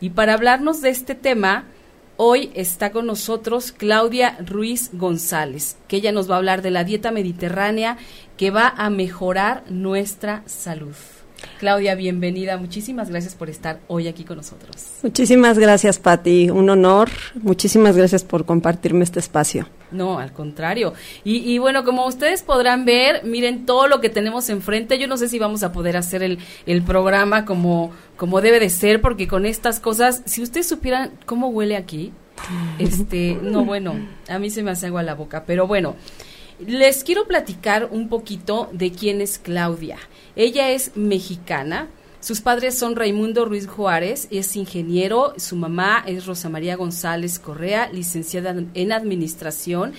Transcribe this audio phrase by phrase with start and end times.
[0.03, 1.67] Y para hablarnos de este tema,
[2.17, 6.83] hoy está con nosotros Claudia Ruiz González, que ella nos va a hablar de la
[6.83, 7.99] dieta mediterránea
[8.37, 10.97] que va a mejorar nuestra salud.
[11.59, 12.57] Claudia, bienvenida.
[12.57, 14.99] Muchísimas gracias por estar hoy aquí con nosotros.
[15.03, 16.51] Muchísimas gracias, Patti.
[16.51, 17.09] Un honor.
[17.35, 19.69] Muchísimas gracias por compartirme este espacio.
[19.91, 20.95] No, al contrario.
[21.23, 24.99] Y, bueno, como ustedes podrán ver, miren todo lo que tenemos enfrente.
[24.99, 28.71] Yo no sé si vamos a poder hacer el, el programa como, como debe de
[28.71, 32.13] ser, porque con estas cosas, si ustedes supieran cómo huele aquí,
[32.79, 33.95] este, no, bueno,
[34.29, 35.45] a mí se me hace agua la boca.
[35.47, 35.95] Pero bueno,
[36.59, 39.99] les quiero platicar un poquito de quién es Claudia.
[40.37, 41.89] Ella es mexicana.
[42.21, 47.91] Sus padres son Raimundo Ruiz Juárez, es ingeniero, su mamá es Rosa María González Correa,
[47.93, 49.93] licenciada en Administración.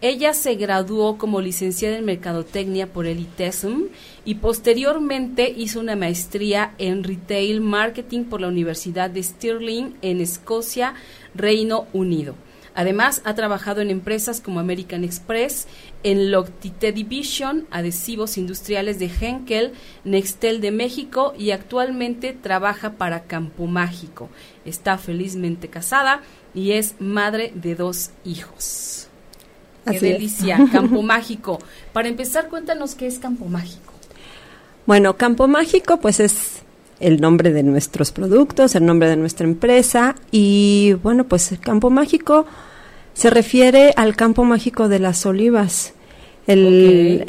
[0.00, 3.86] Ella se graduó como licenciada en Mercadotecnia por el ITESM
[4.24, 10.94] y posteriormente hizo una maestría en Retail Marketing por la Universidad de Stirling en Escocia,
[11.34, 12.34] Reino Unido.
[12.78, 15.66] Además, ha trabajado en empresas como American Express,
[16.04, 19.72] en Loctite Division, adhesivos industriales de Henkel,
[20.04, 24.28] Nextel de México y actualmente trabaja para Campo Mágico.
[24.64, 26.20] Está felizmente casada
[26.54, 29.08] y es madre de dos hijos.
[29.84, 31.58] Qué delicia, Campo Mágico.
[31.92, 33.92] Para empezar, cuéntanos qué es Campo Mágico.
[34.86, 36.62] Bueno, Campo Mágico pues es
[37.00, 42.46] el nombre de nuestros productos, el nombre de nuestra empresa y bueno, pues Campo Mágico
[43.18, 45.92] se refiere al campo mágico de las olivas.
[46.46, 47.26] El,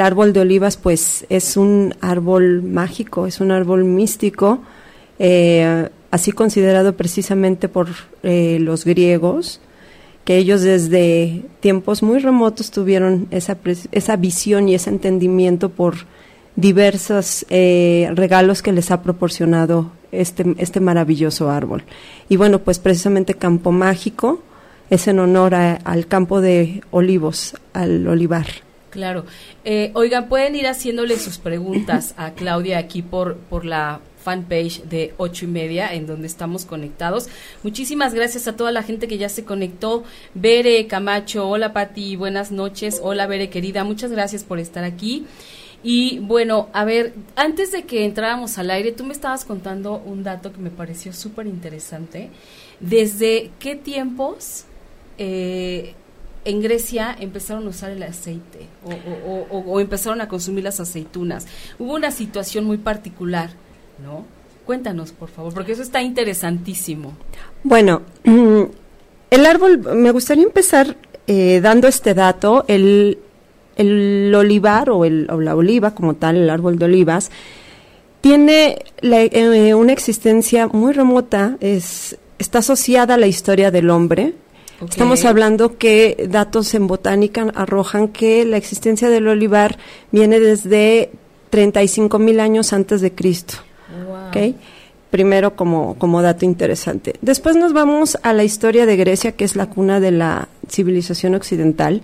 [0.00, 4.58] árbol de olivas, pues, es un árbol mágico, es un árbol místico,
[5.20, 7.86] eh, así considerado precisamente por
[8.24, 9.60] eh, los griegos,
[10.24, 13.58] que ellos desde tiempos muy remotos tuvieron esa,
[13.92, 15.98] esa visión y ese entendimiento por
[16.56, 21.84] diversos eh, regalos que les ha proporcionado este, este maravilloso árbol.
[22.28, 24.42] Y bueno, pues precisamente Campo Mágico
[24.90, 28.46] es en honor al campo de olivos, al olivar.
[28.90, 29.26] Claro.
[29.64, 35.14] Eh, oigan, pueden ir haciéndole sus preguntas a Claudia aquí por, por la fanpage de
[35.18, 37.28] ocho y media en donde estamos conectados.
[37.62, 40.04] Muchísimas gracias a toda la gente que ya se conectó.
[40.34, 43.00] Bere Camacho, hola Pati, buenas noches.
[43.02, 45.26] Hola Bere querida, muchas gracias por estar aquí.
[45.82, 50.24] Y bueno, a ver, antes de que entráramos al aire, tú me estabas contando un
[50.24, 52.30] dato que me pareció súper interesante.
[52.80, 54.64] ¿Desde qué tiempos
[55.18, 55.94] eh,
[56.44, 58.66] en Grecia empezaron a usar el aceite
[59.50, 61.46] o, empezaron a consumir las aceitunas.
[61.78, 63.50] Hubo una situación muy particular,
[64.02, 64.24] ¿no?
[64.64, 67.14] Cuéntanos, por favor, porque eso está interesantísimo.
[67.64, 70.96] Bueno, el árbol, me gustaría empezar
[71.26, 73.18] eh, dando este dato, el,
[74.34, 77.30] olivar o, el, la oliva como tal, el árbol de olivas,
[78.20, 84.34] tiene eh, una existencia muy remota, es, está asociada a la historia del hombre,
[84.80, 89.78] Estamos hablando que datos en botánica arrojan que la existencia del olivar
[90.12, 91.10] viene desde
[91.50, 93.54] 35 mil años antes de Cristo.
[95.10, 97.14] Primero como, como dato interesante.
[97.22, 101.34] Después nos vamos a la historia de Grecia, que es la cuna de la civilización
[101.34, 102.02] occidental.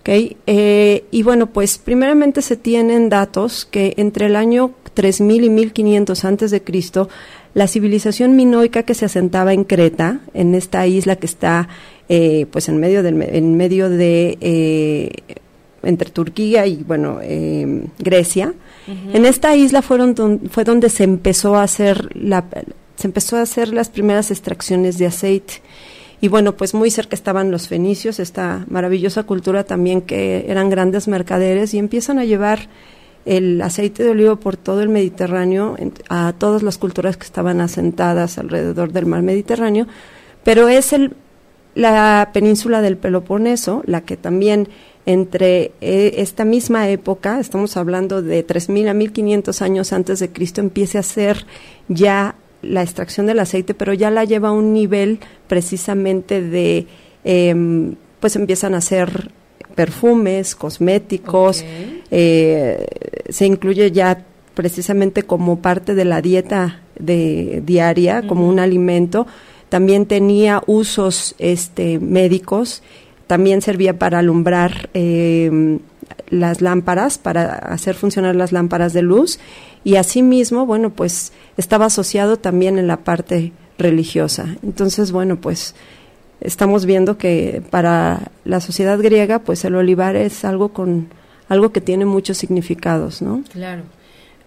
[0.00, 0.36] Okay.
[0.46, 6.24] Eh, y bueno, pues primeramente se tienen datos que entre el año 3000 y 1500
[6.24, 7.08] antes de Cristo,
[7.54, 11.68] la civilización minoica que se asentaba en Creta, en esta isla que está
[12.12, 15.10] eh, pues en medio, del, en medio de, eh,
[15.84, 18.52] entre Turquía y, bueno, eh, Grecia.
[19.12, 22.46] En esta isla fueron fue donde se empezó a hacer la,
[22.96, 25.62] se empezó a hacer las primeras extracciones de aceite.
[26.20, 31.06] Y bueno, pues muy cerca estaban los fenicios, esta maravillosa cultura también que eran grandes
[31.06, 32.68] mercaderes y empiezan a llevar
[33.24, 35.76] el aceite de olivo por todo el Mediterráneo,
[36.08, 39.86] a todas las culturas que estaban asentadas alrededor del mar Mediterráneo,
[40.42, 41.14] pero es el
[41.74, 44.68] la península del Peloponeso, la que también
[45.06, 50.60] entre eh, esta misma época, estamos hablando de 3.000 a 1.500 años antes de Cristo,
[50.60, 51.46] empiece a ser
[51.88, 56.86] ya la extracción del aceite, pero ya la lleva a un nivel precisamente de,
[57.24, 59.30] em, pues empiezan a hacer
[59.74, 61.64] perfumes, cosméticos,
[62.10, 62.86] eh,
[63.30, 64.24] se incluye ya
[64.54, 69.26] precisamente como parte de la dieta de, diaria, como un alimento.
[69.70, 72.82] También tenía usos este, médicos,
[73.26, 75.78] también servía para alumbrar em,
[76.28, 79.38] las lámparas, para hacer funcionar las lámparas de luz
[79.84, 84.56] y asimismo, bueno, pues estaba asociado también en la parte religiosa.
[84.62, 85.74] Entonces, bueno, pues
[86.40, 91.08] estamos viendo que para la sociedad griega, pues el olivar es algo con
[91.48, 93.42] algo que tiene muchos significados, ¿no?
[93.52, 93.82] Claro.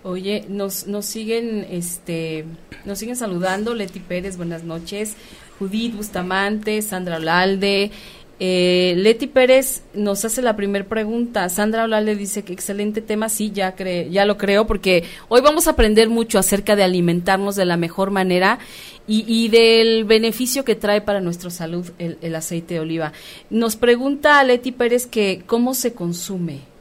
[0.03, 2.43] Oye, nos, nos siguen, este,
[2.83, 5.15] nos siguen saludando, Leti Pérez, buenas noches,
[5.59, 7.89] Judith Bustamante, Sandra Olalde,
[8.39, 11.47] eh, Leti Pérez nos hace la primera pregunta.
[11.47, 15.67] Sandra Olalde dice que excelente tema, sí, ya, cre ya lo creo, porque hoy vamos
[15.67, 18.59] a aprender mucho acerca de alimentarnos de la mejor manera
[19.07, 23.13] y, y del beneficio que trae para nuestra salud el, el, aceite de oliva.
[23.49, 26.72] Nos pregunta Leti Pérez que cómo se consume.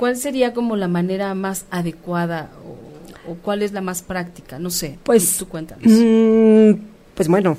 [0.00, 4.58] ¿Cuál sería como la manera más adecuada o, o cuál es la más práctica?
[4.58, 4.98] No sé.
[5.02, 5.84] Pues tú cuéntanos.
[5.84, 6.72] Mmm,
[7.14, 7.58] pues bueno,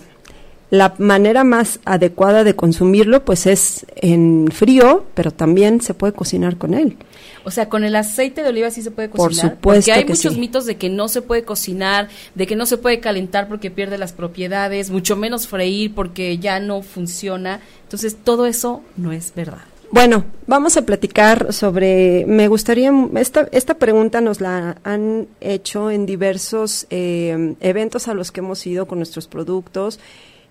[0.72, 6.58] la manera más adecuada de consumirlo pues es en frío, pero también se puede cocinar
[6.58, 6.98] con él.
[7.44, 9.28] O sea, con el aceite de oliva sí se puede cocinar.
[9.28, 10.40] Por supuesto porque hay que muchos sí.
[10.40, 14.00] mitos de que no se puede cocinar, de que no se puede calentar porque pierde
[14.00, 17.60] las propiedades, mucho menos freír porque ya no funciona.
[17.84, 19.71] Entonces, todo eso no es verdad.
[19.92, 26.06] Bueno, vamos a platicar sobre, me gustaría, esta, esta pregunta nos la han hecho en
[26.06, 30.00] diversos eh, eventos a los que hemos ido con nuestros productos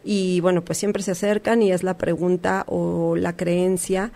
[0.05, 4.13] y bueno, pues siempre se acercan y es la pregunta o la creencia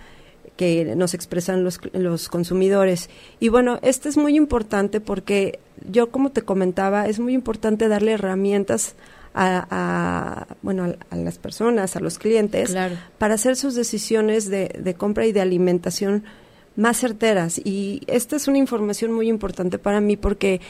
[0.57, 3.09] que nos expresan los, los consumidores.
[3.41, 5.59] Y bueno, este es muy importante porque
[5.91, 8.95] yo, como te comentaba, es muy importante darle herramientas
[9.35, 12.97] a, a bueno, a, a, las personas, a los clientes, claro.
[13.19, 16.25] para hacer sus decisiones de, de compra y de alimentación
[16.77, 17.61] más certeras.
[17.63, 20.61] Y esta es una información muy importante para mí porque,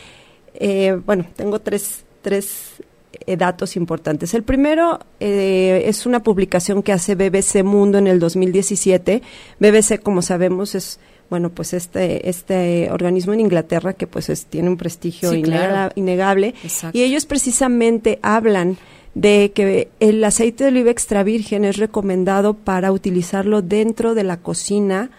[0.54, 2.82] eh, bueno, tengo tres, tres
[3.26, 4.34] eh, datos importantes.
[4.34, 9.22] El primero eh, es una publicación que hace BBC Mundo en el 2017.
[9.58, 10.98] BBC, como sabemos, es
[11.30, 15.68] bueno, pues este este organismo en Inglaterra que pues es, tiene un prestigio sí, innegable,
[15.68, 15.92] claro.
[15.96, 16.96] innegable Exacto.
[16.96, 18.76] y ellos precisamente hablan
[19.14, 24.38] de que el aceite de oliva extra virgen es recomendado para utilizarlo dentro de la
[24.38, 25.10] cocina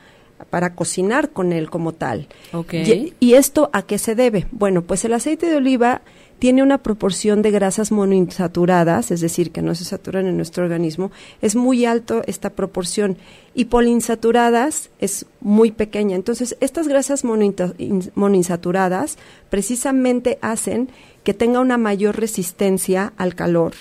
[0.49, 2.27] para cocinar con él como tal.
[2.51, 3.13] Okay.
[3.19, 4.47] Y, y, esto a qué se debe?
[4.51, 6.01] Bueno, pues el aceite de oliva
[6.45, 11.09] tiene una proporción de grasas monoinsaturadas, es decir, que no se saturan en nuestro organismo,
[11.41, 13.17] es muy alto esta proporción
[13.55, 16.15] y poliinsaturadas es muy pequeña.
[16.15, 19.17] Entonces, estas grasas monoinsaturadas
[19.49, 20.89] precisamente hacen
[21.23, 23.73] que tenga una mayor resistencia al calor,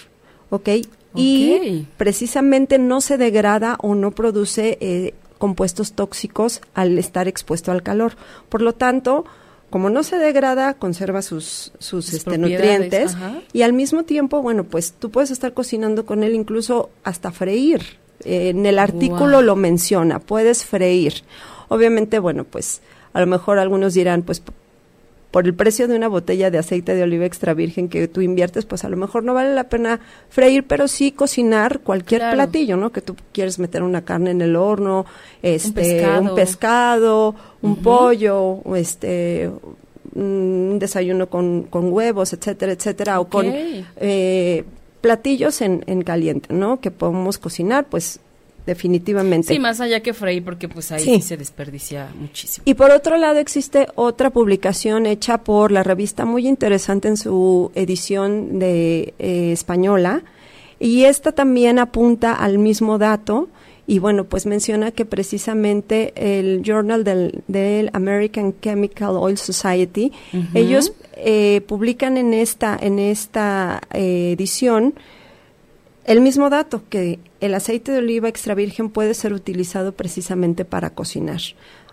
[0.49, 0.71] ¿ok?
[1.15, 1.89] Y okay.
[1.99, 8.17] precisamente no se degrada o no produce eh, compuestos tóxicos al estar expuesto al calor.
[8.49, 9.27] Por lo tanto,
[9.75, 13.41] como no se degrada, conserva sus, sus, sus este, nutrientes ajá.
[13.53, 17.83] y al mismo tiempo, bueno, pues tú puedes estar cocinando con él incluso hasta freír.
[18.25, 19.43] Eh, en el artículo wow.
[19.43, 21.25] lo menciona, puedes freír.
[21.67, 22.83] Obviamente, bueno, pues
[23.15, 24.41] a lo mejor algunos dirán, pues
[25.35, 28.67] por el precio de una botella de aceite de oliva extra virgen que tú inviertes,
[28.67, 29.99] pues a lo mejor no vale la pena
[30.29, 32.37] freír, pero sí cocinar cualquier claro.
[32.37, 32.93] platillo, ¿no?
[32.93, 35.07] Que tú quieres meter una carne en el horno,
[35.43, 37.83] este, un pescado, un, pescado, un uh -huh.
[37.83, 39.51] pollo, este
[40.15, 43.27] un desayuno con, con huevos, etcétera, etcétera, okay.
[43.27, 44.65] o con eh,
[45.01, 46.79] platillos en, en caliente, ¿no?
[46.79, 48.21] Que podemos cocinar, pues
[48.67, 49.53] definitivamente.
[49.53, 51.15] Sí, más allá que freír, porque pues ahí sí.
[51.17, 51.23] sí.
[51.23, 52.63] se desperdicia muchísimo.
[52.67, 57.71] Y por otro lado existe otra publicación hecha por la revista muy interesante en su
[57.75, 60.23] edición de eh, española
[60.79, 63.49] y esta también apunta al mismo dato
[63.87, 70.37] y bueno, pues menciona que precisamente el Journal del, del American Chemical Oil Society, uh
[70.37, 70.49] -huh.
[70.55, 74.95] ellos eh, publican en esta, en esta eh, edición
[76.05, 80.91] el mismo dato, que el aceite de oliva extra virgen puede ser utilizado precisamente para
[80.91, 81.41] cocinar.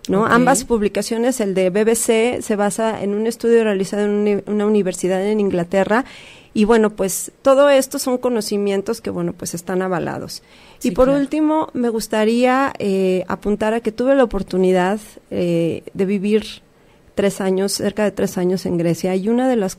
[0.10, 0.24] ¿no?
[0.24, 0.36] Okay.
[0.36, 5.40] Ambas publicaciones, el de BBC se basa en un estudio realizado en una universidad en
[5.40, 6.06] Inglaterra
[6.54, 10.44] y bueno, pues todo esto son conocimientos que bueno, pues están avalados.
[10.80, 11.22] Sí, y por claro.
[11.22, 15.00] último, me gustaría eh, apuntar a que tuve la oportunidad
[15.30, 16.44] eh, de vivir
[17.16, 19.78] tres años, cerca de tres años en Grecia y una de las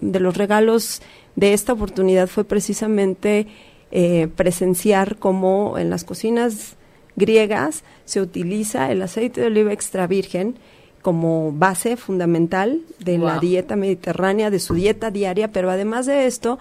[0.00, 1.02] de los regalos
[1.36, 3.46] de esta oportunidad fue precisamente
[3.94, 6.74] eh, presenciar cómo en las cocinas
[7.16, 10.56] griegas se utiliza el aceite de oliva extra virgen
[11.00, 16.58] como base fundamental de la dieta mediterránea, de su dieta diaria, pero además de esto,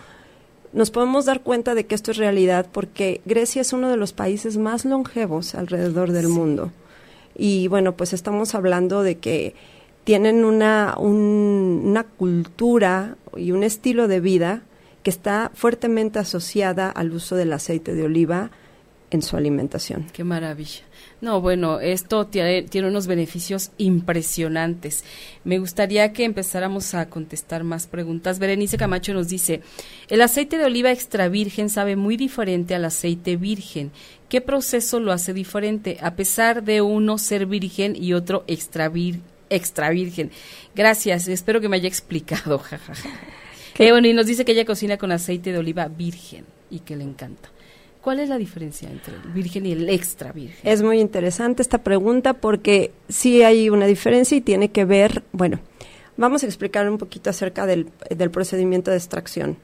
[0.74, 4.14] nos podemos dar cuenta de que esto es realidad porque Grecia es uno de los
[4.14, 6.72] países más longevos alrededor del mundo.
[7.36, 9.56] Y bueno, pues estamos hablando de que
[10.04, 14.62] tienen una, un- una cultura y un estilo de vida
[15.04, 18.52] que está fuertemente asociada al uso del aceite de oliva
[19.12, 20.08] en su alimentación.
[20.12, 20.82] Qué maravilla.
[21.22, 25.04] No, bueno, esto tiene, unos beneficios impresionantes.
[25.44, 28.40] Me gustaría que empezáramos a contestar más preguntas.
[28.40, 29.62] Berenice Camacho nos dice,
[30.10, 33.92] el aceite de oliva extra virgen sabe muy diferente al aceite virgen.
[34.30, 35.98] ¿Qué proceso lo hace diferente?
[36.02, 40.32] A pesar de uno ser virgen y otro extra, vir- extra virgen.
[40.74, 42.62] Gracias, espero que me haya explicado.
[43.80, 46.96] Eh, bueno, y nos dice que ella cocina con aceite de oliva virgen y que
[46.96, 47.50] le encanta.
[48.02, 50.60] ¿Cuál es la diferencia entre el virgen y el extra virgen?
[50.64, 55.60] Es muy interesante esta pregunta porque sí hay una diferencia y tiene que ver, bueno,
[56.18, 59.58] vamos a explicar un poquito acerca del, del procedimiento de extracción.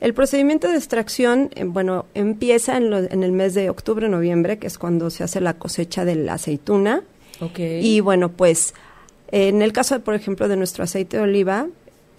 [0.00, 4.58] El procedimiento de extracción, eh, bueno, empieza en, lo- en el mes de octubre, noviembre,
[4.58, 7.02] que es cuando se hace la cosecha de la aceituna.
[7.40, 7.58] Ok.
[7.60, 8.74] Y bueno, pues
[9.30, 11.68] en el caso, por ejemplo, de nuestro aceite de oliva,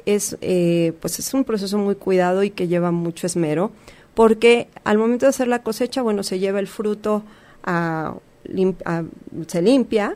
[0.06, 3.72] es, eh, pues es un proceso muy cuidado y que lleva mucho esmero,
[4.14, 7.24] porque al momento de hacer la cosecha, bueno, se lleva el fruto
[7.64, 9.04] a, lim- a-
[9.48, 10.16] se limpia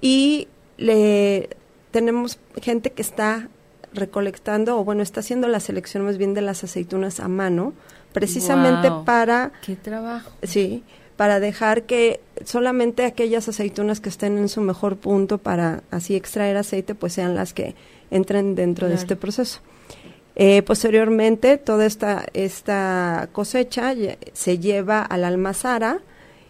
[0.00, 1.48] y le
[1.90, 3.48] tenemos gente que está
[3.92, 7.72] recolectando o bueno está haciendo la selección más bien de las aceitunas a mano
[8.12, 10.30] precisamente para Qué trabajo.
[10.42, 10.82] Sí,
[11.16, 16.56] para dejar que solamente aquellas aceitunas que estén en su mejor punto para así extraer
[16.56, 17.74] aceite, pues sean las que
[18.14, 19.60] entren dentro de este proceso.
[20.36, 23.94] Eh, posteriormente, toda esta, esta cosecha
[24.32, 26.00] se lleva a la almazara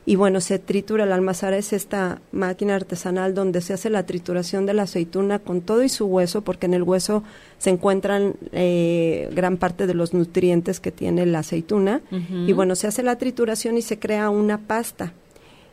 [0.06, 1.06] y bueno, se tritura.
[1.06, 5.62] La almazara es esta máquina artesanal donde se hace la trituración de la aceituna con
[5.62, 7.22] todo y su hueso, porque en el hueso
[7.58, 12.02] se encuentran eh, gran parte de los nutrientes que tiene la aceituna.
[12.46, 15.12] Y bueno, se hace la trituración y se crea una pasta.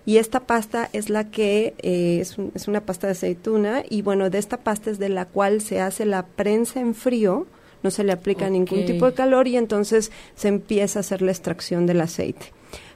[0.05, 3.84] Y esta pasta es la que eh, es, un- es una pasta de aceituna.
[3.89, 7.46] Y bueno, de esta pasta es de la cual se hace la prensa en frío,
[7.84, 11.31] no se le aplica ningún tipo de calor y entonces se empieza a hacer la
[11.31, 12.48] extracción del aceite.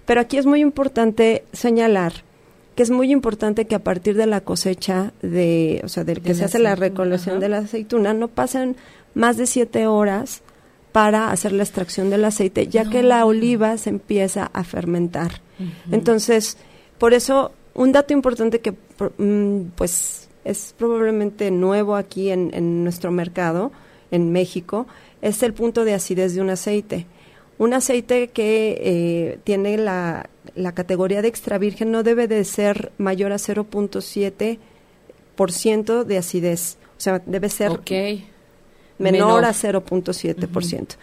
[0.05, 2.13] Pero aquí es muy importante señalar
[2.75, 6.29] que es muy importante que a partir de la cosecha de, o sea, del que
[6.29, 8.75] De se hace la recolección de la aceituna, no pasen
[9.13, 10.41] más de siete horas
[10.91, 15.41] para hacer la extracción del aceite, ya que la oliva se empieza a fermentar.
[15.91, 16.57] Entonces,
[16.97, 23.11] por eso, un dato importante que mm, pues es probablemente nuevo aquí en, en nuestro
[23.11, 23.71] mercado,
[24.11, 24.85] en México,
[25.21, 27.07] es el punto de acidez de un aceite.
[27.57, 32.91] Un aceite que eh, tiene la, la categoría de extra virgen no debe de ser
[32.97, 36.77] mayor a 0.7% de acidez.
[36.97, 37.71] O sea, debe ser
[38.97, 39.45] menor, Menor.
[39.45, 40.95] a 0.7%.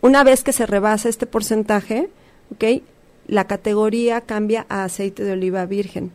[0.00, 2.08] Una vez que se rebasa este porcentaje,
[2.52, 2.82] ¿ok?
[3.26, 6.12] La categoría cambia a aceite de oliva virgen.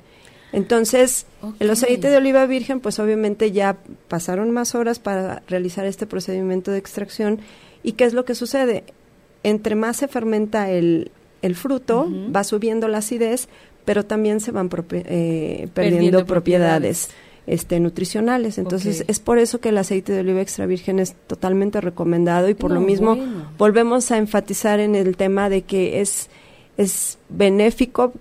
[0.54, 1.26] Entonces,
[1.60, 3.78] el aceite de oliva virgen, pues obviamente ya
[4.08, 7.40] pasaron más horas para realizar este procedimiento de extracción.
[7.84, 8.84] ¿Y qué es lo que sucede?
[9.44, 13.48] Entre más se fermenta el, el fruto, va subiendo la acidez,
[13.86, 17.10] pero también se van eh, perdiendo, Perdiendo propiedades
[17.48, 18.58] este, nutricionales.
[18.58, 22.54] Entonces, es por eso que el aceite de oliva extra virgen es totalmente recomendado y
[22.54, 23.52] por lo mismo bueno.
[23.58, 26.30] volvemos a enfatizar en el tema de que es,
[26.78, 28.14] es benéfico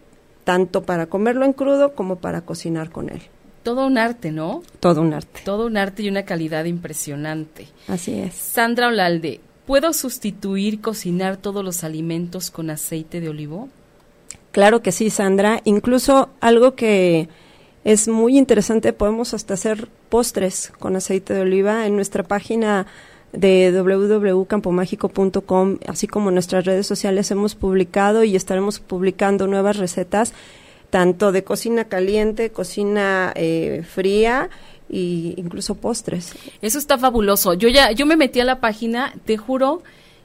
[0.45, 3.23] tanto para comerlo en crudo como para cocinar con él.
[3.63, 4.63] Todo un arte, ¿no?
[4.81, 5.43] Todo un arte.
[5.45, 7.69] Todo un arte y una calidad impresionante.
[7.89, 8.35] Así es.
[8.35, 13.69] Sandra Olalde, ¿puedo sustituir cocinar todos los alimentos con aceite de olivo?
[14.53, 15.61] Claro que sí, Sandra.
[15.65, 17.29] Incluso algo que
[17.85, 22.87] es muy interesante, podemos hasta hacer postres con aceite de oliva en nuestra página
[23.33, 30.33] de www.campomágico.com, así como nuestras redes sociales hemos publicado y estaremos publicando nuevas recetas,
[30.91, 34.51] tanto de cocina caliente, cocina eh, fría
[34.89, 36.35] e incluso postres.
[36.61, 37.55] Eso está fabuloso.
[37.55, 39.83] Yo ya, yo me metí a la página, te juro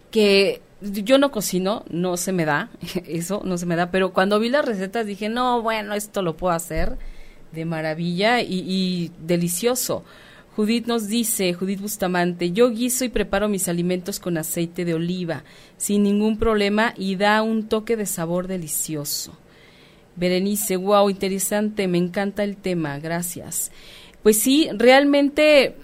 [0.10, 2.70] que yo no cocino, no se me da,
[3.08, 6.36] eso no se me da, pero cuando vi las recetas dije, no, bueno, esto lo
[6.36, 6.98] puedo hacer
[7.52, 10.04] de maravilla y, y delicioso.
[10.56, 15.44] Judith nos dice, Judith Bustamante, yo guiso y preparo mis alimentos con aceite de oliva,
[15.76, 19.38] sin ningún problema y da un toque de sabor delicioso.
[20.16, 23.70] Berenice, wow, interesante, me encanta el tema, gracias.
[24.24, 25.76] Pues sí, realmente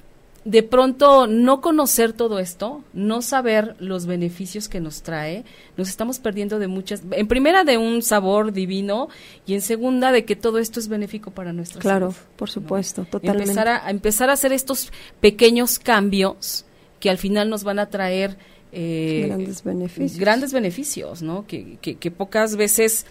[0.44, 5.46] de pronto no conocer todo esto, no saber los beneficios que nos trae,
[5.78, 9.10] nos estamos perdiendo de muchas, en primera de un sabor divino
[9.46, 13.52] y en segunda de que todo esto es benéfico para nuestra claro, por supuesto, totalmente.
[13.52, 16.66] Empezar a, empezar a hacer estos pequeños cambios
[17.00, 18.38] que al final nos van a traer
[18.72, 20.20] eh, grandes beneficios.
[20.20, 21.46] Grandes beneficios, ¿no?
[21.46, 23.06] Que, que, que pocas veces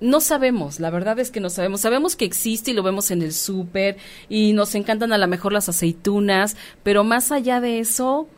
[0.00, 1.80] no sabemos, la verdad es que no sabemos.
[1.80, 3.96] Sabemos que existe y lo vemos en el súper
[4.28, 8.28] y nos encantan a lo mejor las aceitunas, pero más allá de eso,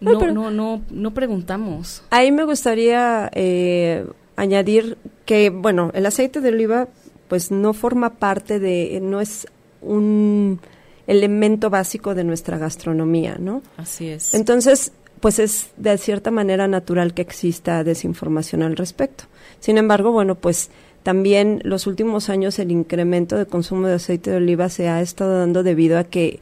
[0.00, 2.02] no, no, no, no preguntamos.
[2.10, 4.06] Ahí me gustaría eh,
[4.36, 6.88] añadir que, bueno, el aceite de oliva
[7.28, 9.46] pues no forma parte de, no es
[9.80, 10.60] un
[11.06, 13.62] elemento básico de nuestra gastronomía, ¿no?
[13.76, 14.34] Así es.
[14.34, 19.24] Entonces, pues es de cierta manera natural que exista desinformación al respecto.
[19.60, 20.70] Sin embargo, bueno, pues
[21.04, 25.38] también los últimos años el incremento de consumo de aceite de oliva se ha estado
[25.38, 26.40] dando debido a que,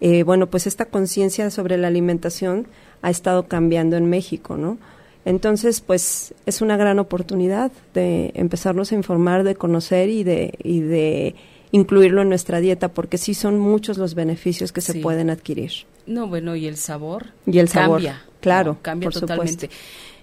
[0.00, 2.68] eh, bueno, pues esta conciencia sobre la alimentación
[3.02, 4.78] ha estado cambiando en México, ¿no?
[5.24, 10.80] Entonces, pues es una gran oportunidad de empezarnos a informar, de conocer y de, y
[10.80, 11.34] de
[11.72, 15.72] incluirlo en nuestra dieta, porque sí son muchos los beneficios que se pueden adquirir.
[16.06, 17.32] No, bueno, y el sabor.
[17.44, 17.96] Y el sabor.
[17.96, 18.22] Cambia.
[18.40, 18.78] Claro.
[18.80, 19.68] cambia totalmente.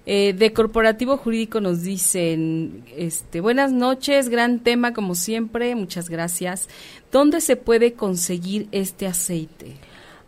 [0.06, 6.68] Eh, de Corporativo Jurídico nos dicen, este, buenas noches, gran tema como siempre, muchas gracias.
[7.10, 9.78] ¿Dónde se puede conseguir este aceite?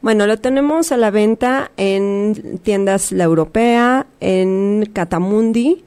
[0.01, 5.83] Bueno, lo tenemos a la venta en tiendas La Europea, en Catamundi,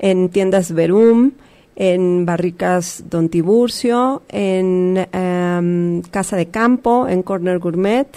[0.00, 1.32] en tiendas Verum,
[1.76, 8.08] en Barricas Don Tiburcio, en em, Casa de Campo, en Corner Gourmet,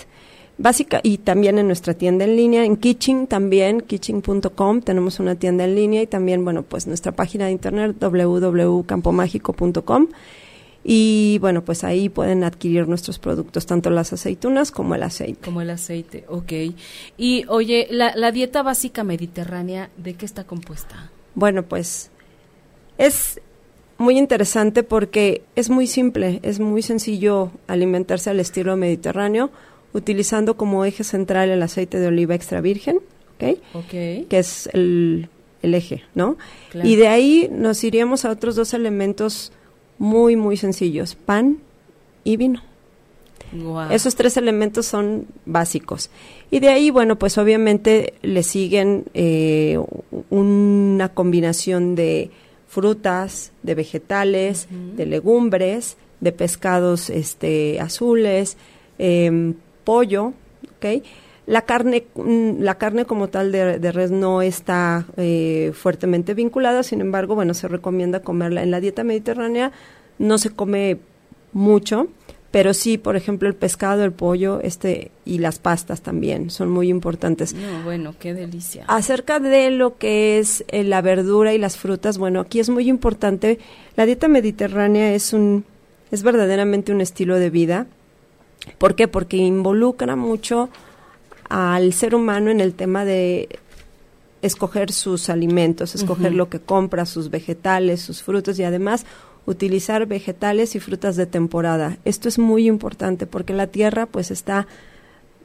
[0.61, 5.65] básica y también en nuestra tienda en línea, en Kitchen también, kitchen.com, tenemos una tienda
[5.65, 10.07] en línea y también, bueno, pues nuestra página de internet www.campomágico.com
[10.83, 15.45] y bueno, pues ahí pueden adquirir nuestros productos, tanto las aceitunas como el aceite.
[15.45, 16.51] Como el aceite, ok.
[17.17, 21.11] Y oye, la, la dieta básica mediterránea, ¿de qué está compuesta?
[21.35, 22.09] Bueno, pues
[22.97, 23.39] es
[23.99, 29.51] muy interesante porque es muy simple, es muy sencillo alimentarse al estilo mediterráneo
[29.93, 32.99] utilizando como eje central el aceite de oliva extra virgen,
[33.35, 33.61] ¿okay?
[34.29, 35.29] que es el,
[35.61, 36.37] eje, ¿no?
[36.83, 39.51] Y de ahí nos iríamos a otros dos elementos
[39.97, 41.59] muy, muy sencillos, pan
[42.23, 42.61] y vino.
[43.89, 46.09] Esos tres elementos son básicos.
[46.51, 49.77] Y de ahí, bueno, pues obviamente le siguen eh,
[50.29, 52.31] una combinación de
[52.67, 58.55] frutas, de vegetales, de legumbres, de pescados este, azules,
[58.97, 60.33] eh, pollo,
[60.77, 61.03] ¿ok?
[61.47, 67.01] La carne, mm, la carne como tal de, res no está eh, fuertemente vinculada, sin
[67.01, 68.63] embargo, bueno, se recomienda comerla.
[68.63, 69.71] En la dieta mediterránea
[70.19, 70.99] no se come
[71.51, 72.07] mucho,
[72.51, 76.89] pero sí, por ejemplo, el pescado, el pollo, este y las pastas también son muy
[76.89, 77.53] importantes.
[77.53, 78.85] No, bueno, qué delicia.
[78.87, 82.87] Acerca de lo que es eh, la verdura y las frutas, bueno, aquí es muy
[82.87, 83.57] importante.
[83.95, 85.65] La dieta mediterránea es un
[86.11, 87.87] es verdaderamente un estilo de vida
[88.77, 89.07] ¿Por qué?
[89.07, 90.69] Porque involucra mucho
[91.49, 93.59] al ser humano en el tema de
[94.41, 99.05] escoger sus alimentos, escoger lo que compra, sus vegetales, sus frutos y además
[99.45, 101.97] utilizar vegetales y frutas de temporada.
[102.05, 104.67] Esto es muy importante porque la tierra pues está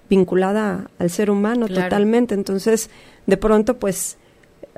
[0.09, 2.91] vinculada al ser humano totalmente, entonces
[3.27, 4.17] de pronto pues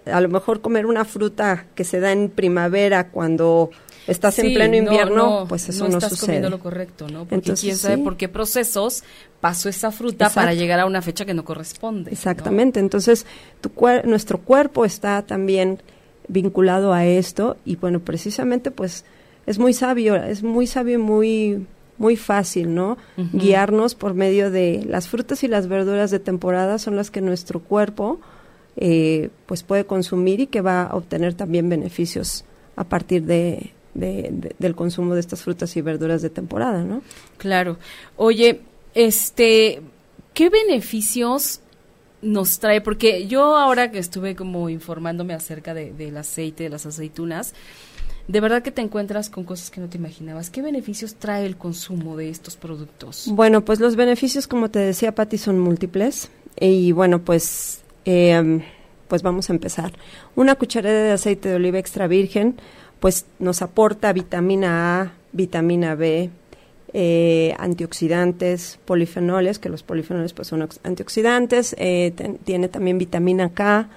[0.06, 3.70] a lo mejor comer una fruta que se da en primavera cuando
[4.08, 7.26] estás en pleno invierno, pues eso no, no estás comiendo lo correcto, ¿no?
[7.26, 9.04] Porque quién sabe por qué procesos
[9.40, 12.10] pasó esa fruta para llegar a una fecha que no corresponde.
[12.10, 13.26] Exactamente, entonces
[13.60, 13.70] tu
[14.04, 15.80] nuestro cuerpo está también
[16.28, 19.04] vinculado a esto y bueno, precisamente pues
[19.46, 21.66] es muy sabio, es muy sabio y muy
[21.98, 22.96] muy fácil, ¿no?
[23.16, 27.58] Guiarnos por medio de las frutas y las verduras de temporada son las que nuestro
[27.60, 28.20] cuerpo
[28.76, 32.44] eh, pues puede consumir y que va a obtener también beneficios
[32.76, 37.02] a partir de, del consumo de estas frutas y verduras de temporada, ¿no?
[37.36, 37.78] Claro.
[38.16, 38.60] Oye,
[38.94, 39.80] este,
[40.34, 41.60] ¿qué beneficios
[42.22, 42.80] nos trae?
[42.80, 47.54] Porque yo ahora que estuve como informándome acerca del aceite, de las aceitunas,
[48.28, 50.50] de verdad que te encuentras con cosas que no te imaginabas.
[50.50, 53.26] ¿Qué beneficios trae el consumo de estos productos?
[53.30, 56.30] Bueno, pues los beneficios, como te decía Patti, son múltiples.
[56.60, 58.62] Y bueno, pues, eh,
[59.08, 59.92] pues vamos a empezar.
[60.36, 62.56] Una cucharada de aceite de oliva extra virgen
[63.00, 66.30] pues nos aporta vitamina A, vitamina B,
[66.94, 72.12] eh, antioxidantes, polifenoles, que los polifenoles pues son antioxidantes, eh,
[72.44, 73.88] tiene también vitamina K,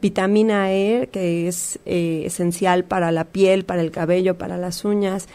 [0.00, 5.28] vitamina E, que es eh, esencial para la piel, para el cabello, para las uñas.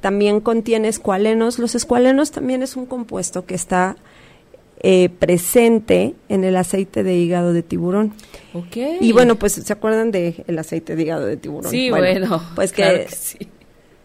[0.00, 1.58] también contiene escualenos.
[1.58, 3.96] Los escualenos también es un compuesto que está
[4.82, 8.12] eh, presente en el aceite de hígado de tiburón.
[8.52, 8.76] Ok.
[9.00, 11.70] Y bueno, pues se acuerdan del el aceite de hígado de tiburón.
[11.70, 13.38] Sí, bueno, pues que, claro que sí.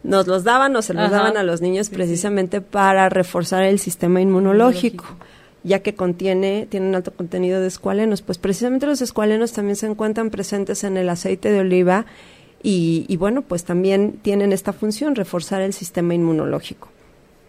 [0.04, 1.16] nos los daban o se los Ajá.
[1.16, 5.26] daban a los niños Sí, precisamente para reforzar el sistema inmunológico, Inmunológico.
[5.63, 8.22] ya que contiene, tiene un alto contenido de escualenos.
[8.22, 12.06] Pues precisamente los escualenos también se encuentran presentes en el aceite de oliva
[12.62, 16.90] y, y bueno, pues también tienen esta función, reforzar el sistema inmunológico.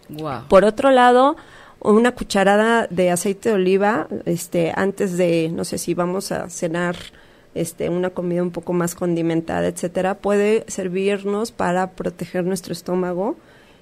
[0.09, 0.47] Wow.
[0.49, 1.35] Por otro lado,
[1.81, 6.95] una cucharada de aceite de oliva, este, antes de, no sé si vamos a cenar,
[7.55, 13.37] este, una comida un poco más condimentada, etcétera, puede servirnos para proteger nuestro estómago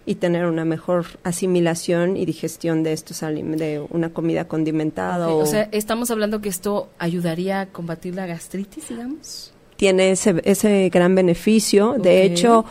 [0.06, 5.46] y tener una mejor asimilación y digestión de estos de una comida condimentada o, O
[5.46, 9.54] sea, estamos hablando que esto ayudaría a combatir la gastritis, digamos.
[9.76, 11.96] tiene ese, ese gran beneficio.
[12.00, 12.64] De hecho,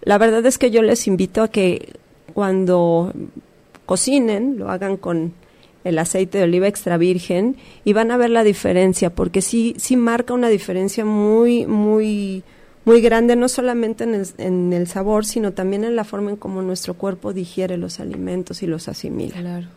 [0.00, 1.92] la verdad es que yo les invito a que
[2.32, 3.12] cuando
[3.88, 5.32] cocinen, lo hagan con
[5.82, 9.96] el aceite de oliva extra virgen y van a ver la diferencia, porque sí, sí
[9.96, 12.44] marca una diferencia muy, muy,
[12.84, 16.36] muy grande, no solamente en el, en el sabor, sino también en la forma en
[16.36, 19.34] cómo nuestro cuerpo digiere los alimentos y los asimila.
[19.40, 19.68] Claro.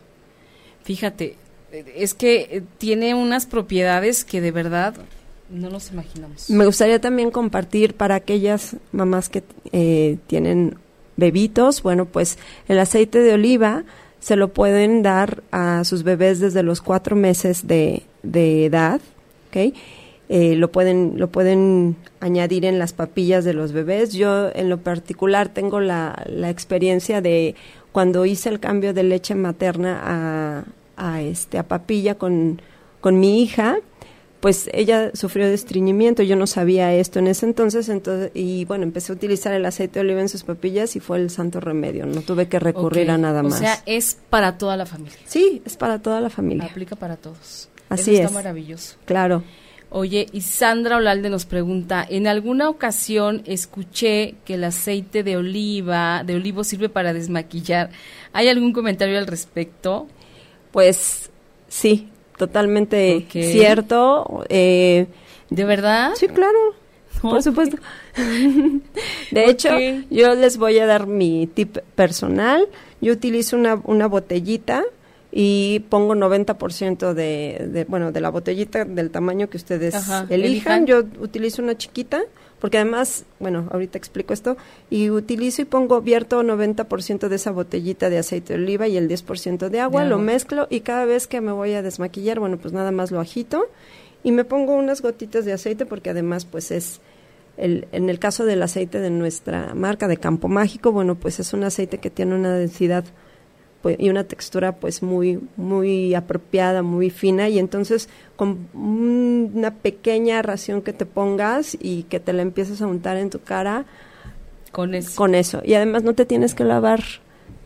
[0.84, 1.36] Fíjate,
[1.72, 4.94] eh, es que eh, tiene unas propiedades que de verdad
[5.48, 6.50] no nos imaginamos.
[6.50, 10.76] Me gustaría también compartir para aquellas mamás que eh, tienen
[11.16, 13.84] bebitos, bueno, pues el aceite de oliva
[14.22, 19.00] se lo pueden dar a sus bebés desde los cuatro meses de, de edad,
[19.48, 19.74] ¿ok?
[20.28, 24.12] Eh, lo pueden lo pueden añadir en las papillas de los bebés.
[24.12, 27.56] Yo en lo particular tengo la, la experiencia de
[27.90, 30.64] cuando hice el cambio de leche materna a,
[30.96, 32.62] a este a papilla con,
[33.00, 33.78] con mi hija,
[34.42, 38.82] pues ella sufrió de estreñimiento, yo no sabía esto en ese entonces, entonces y bueno,
[38.82, 42.06] empecé a utilizar el aceite de oliva en sus papillas y fue el santo remedio,
[42.06, 43.54] no tuve que recurrir a nada más.
[43.54, 45.16] O sea, es para toda la familia.
[45.26, 46.64] sí, es para toda la familia.
[46.64, 47.68] Aplica para todos.
[47.88, 48.20] Así Eso es.
[48.26, 48.96] está maravilloso.
[49.04, 49.44] Claro.
[49.90, 56.24] Oye, y Sandra Olalde nos pregunta, en alguna ocasión escuché que el aceite de oliva,
[56.26, 57.90] de olivo sirve para desmaquillar.
[58.32, 60.08] ¿Hay algún comentario al respecto?
[60.72, 61.30] Pues
[61.68, 62.08] sí,
[62.46, 64.44] totalmente cierto.
[64.48, 65.06] Eh,
[65.48, 66.12] ¿De verdad?
[66.16, 66.58] sí, claro,
[67.20, 67.76] por supuesto.
[69.30, 69.68] De hecho,
[70.10, 72.66] yo les voy a dar mi tip personal.
[73.00, 74.82] Yo utilizo una, una botellita
[75.30, 80.40] y pongo 90% de, de, bueno, de la botellita del tamaño que ustedes Ajá, elijan.
[80.40, 80.86] elijan.
[80.86, 82.22] Yo utilizo una chiquita
[82.62, 84.56] porque además, bueno, ahorita explico esto,
[84.88, 89.08] y utilizo y pongo, vierto 90% de esa botellita de aceite de oliva y el
[89.08, 90.26] 10% de agua, De lo agua.
[90.26, 93.66] mezclo y cada vez que me voy a desmaquillar, bueno, pues nada más lo agito
[94.22, 97.00] y me pongo unas gotitas de aceite porque además pues es
[97.56, 101.52] el, en el caso del aceite de nuestra marca de Campo Mágico, bueno, pues es
[101.54, 103.04] un aceite que tiene una densidad
[103.82, 109.74] pues, y una textura pues muy muy apropiada, muy fina y entonces con un- una
[109.74, 113.84] pequeña ración que te pongas y que te la empieces a untar en tu cara
[114.70, 115.16] Con eso.
[115.16, 117.02] con eso y además no te tienes que lavar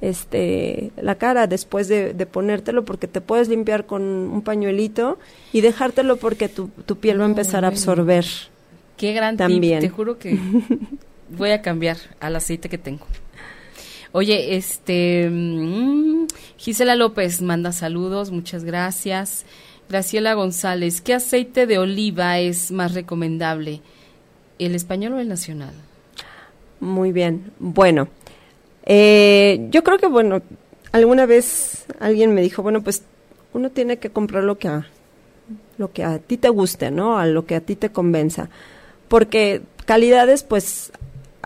[0.01, 5.19] este la cara después de, de ponértelo porque te puedes limpiar con un pañuelito
[5.53, 8.25] y dejártelo porque tu, tu piel va a empezar a absorber
[8.97, 9.81] Qué gran También.
[9.81, 9.91] tip.
[9.91, 10.39] Te juro que
[11.37, 13.05] voy a cambiar al aceite que tengo.
[14.13, 19.45] Oye, este mm, Gisela López manda saludos, muchas gracias.
[19.89, 23.83] Graciela González, ¿qué aceite de oliva es más recomendable?
[24.59, 25.75] ¿El español o el nacional?
[26.81, 27.53] Muy bien.
[27.59, 28.09] Bueno,
[28.85, 30.43] eh, yo creo que, bueno,
[30.93, 33.03] alguna vez alguien me dijo, bueno, pues
[33.53, 34.87] uno tiene que comprar lo que a,
[35.79, 37.19] lo que a ti te guste, ¿no?
[37.19, 38.49] A lo que a ti te convenza.
[39.09, 40.93] Porque calidades, pues,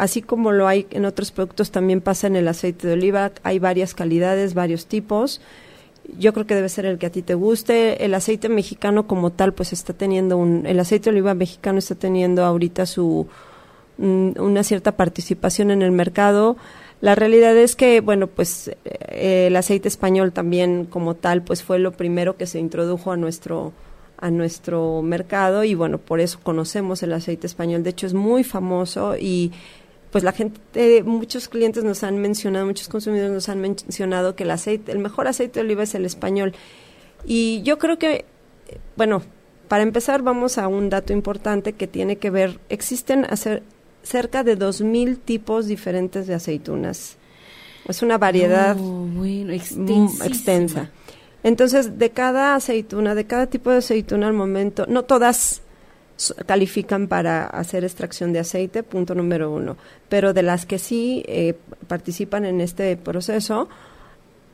[0.01, 3.33] así como lo hay en otros productos, también pasa en el aceite de oliva.
[3.43, 5.43] Hay varias calidades, varios tipos.
[6.19, 8.03] Yo creo que debe ser el que a ti te guste.
[8.03, 11.95] El aceite mexicano como tal, pues está teniendo un, el aceite de oliva mexicano está
[11.95, 13.27] teniendo ahorita su,
[13.99, 16.57] mm, una cierta participación en el mercado.
[17.03, 21.79] La realidad es que, bueno, pues eh, el aceite español también como tal, pues fue
[21.79, 23.73] lo primero que se introdujo a nuestro
[24.23, 27.83] a nuestro mercado y bueno, por eso conocemos el aceite español.
[27.83, 29.51] De hecho, es muy famoso y
[30.11, 34.51] pues la gente, muchos clientes nos han mencionado, muchos consumidores nos han mencionado que el
[34.51, 36.55] aceite, el mejor aceite de oliva es el español.
[37.25, 38.25] Y yo creo que,
[38.97, 39.23] bueno,
[39.69, 43.63] para empezar vamos a un dato importante que tiene que ver, existen hacer,
[44.03, 47.17] cerca de 2.000 tipos diferentes de aceitunas.
[47.87, 50.27] Es una variedad bueno, extensísima.
[50.27, 50.91] extensa.
[51.43, 55.63] Entonces, de cada aceituna, de cada tipo de aceituna al momento, no todas
[56.47, 59.77] califican para hacer extracción de aceite, punto número uno,
[60.09, 61.55] pero de las que sí eh,
[61.89, 63.69] participan en este proceso,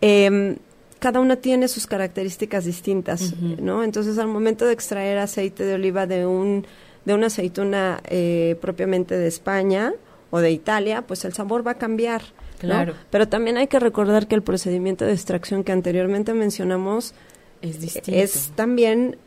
[0.01, 0.57] em,
[0.99, 3.85] cada una tiene sus características distintas, ¿no?
[3.85, 6.67] Entonces, al momento de extraer aceite de oliva de un
[7.05, 9.95] de una aceituna eh, propiamente de España
[10.31, 12.23] o de Italia, pues el sabor va a cambiar.
[12.59, 12.95] Claro.
[13.11, 17.15] Pero también hay que recordar que el procedimiento de extracción que anteriormente mencionamos
[17.63, 18.11] es, distinto.
[18.11, 19.19] es también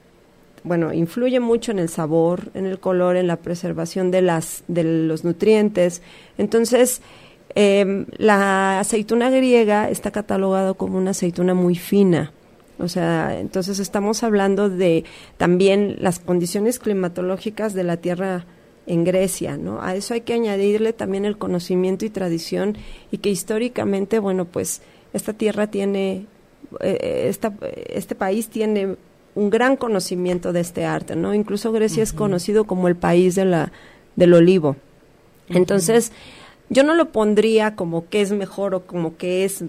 [0.64, 4.84] bueno, influye mucho en el sabor, en el color, en la preservación de las de
[4.84, 6.02] los nutrientes.
[6.38, 7.02] Entonces,
[7.56, 12.32] eh, la aceituna griega está catalogada como una aceituna muy fina.
[12.80, 15.04] O sea, entonces estamos hablando de
[15.38, 18.46] también las condiciones climatológicas de la tierra
[18.88, 19.82] en Grecia, ¿no?
[19.82, 22.78] A eso hay que añadirle también el conocimiento y tradición
[23.12, 24.82] y que históricamente, bueno, pues
[25.14, 26.26] esta tierra tiene,
[26.80, 27.54] eh, esta,
[27.90, 28.96] este país tiene
[29.40, 31.34] un gran conocimiento de este arte, ¿no?
[31.34, 33.72] Incluso Grecia es conocido como el país de la,
[34.18, 34.76] del olivo.
[35.48, 36.12] Entonces,
[36.68, 39.64] yo no lo pondría como que es mejor o como que es,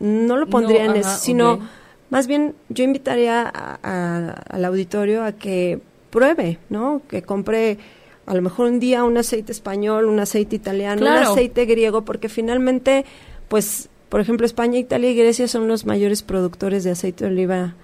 [0.00, 1.60] no lo pondría en eso, sino
[2.08, 7.02] más bien yo invitaría al auditorio a que pruebe, ¿no?
[7.06, 7.78] Que compre
[8.24, 12.28] a lo mejor un día un aceite español, un aceite italiano, un aceite griego, porque
[12.30, 13.04] finalmente,
[13.48, 17.74] pues, por ejemplo, España, Italia y Grecia son los mayores productores de aceite de oliva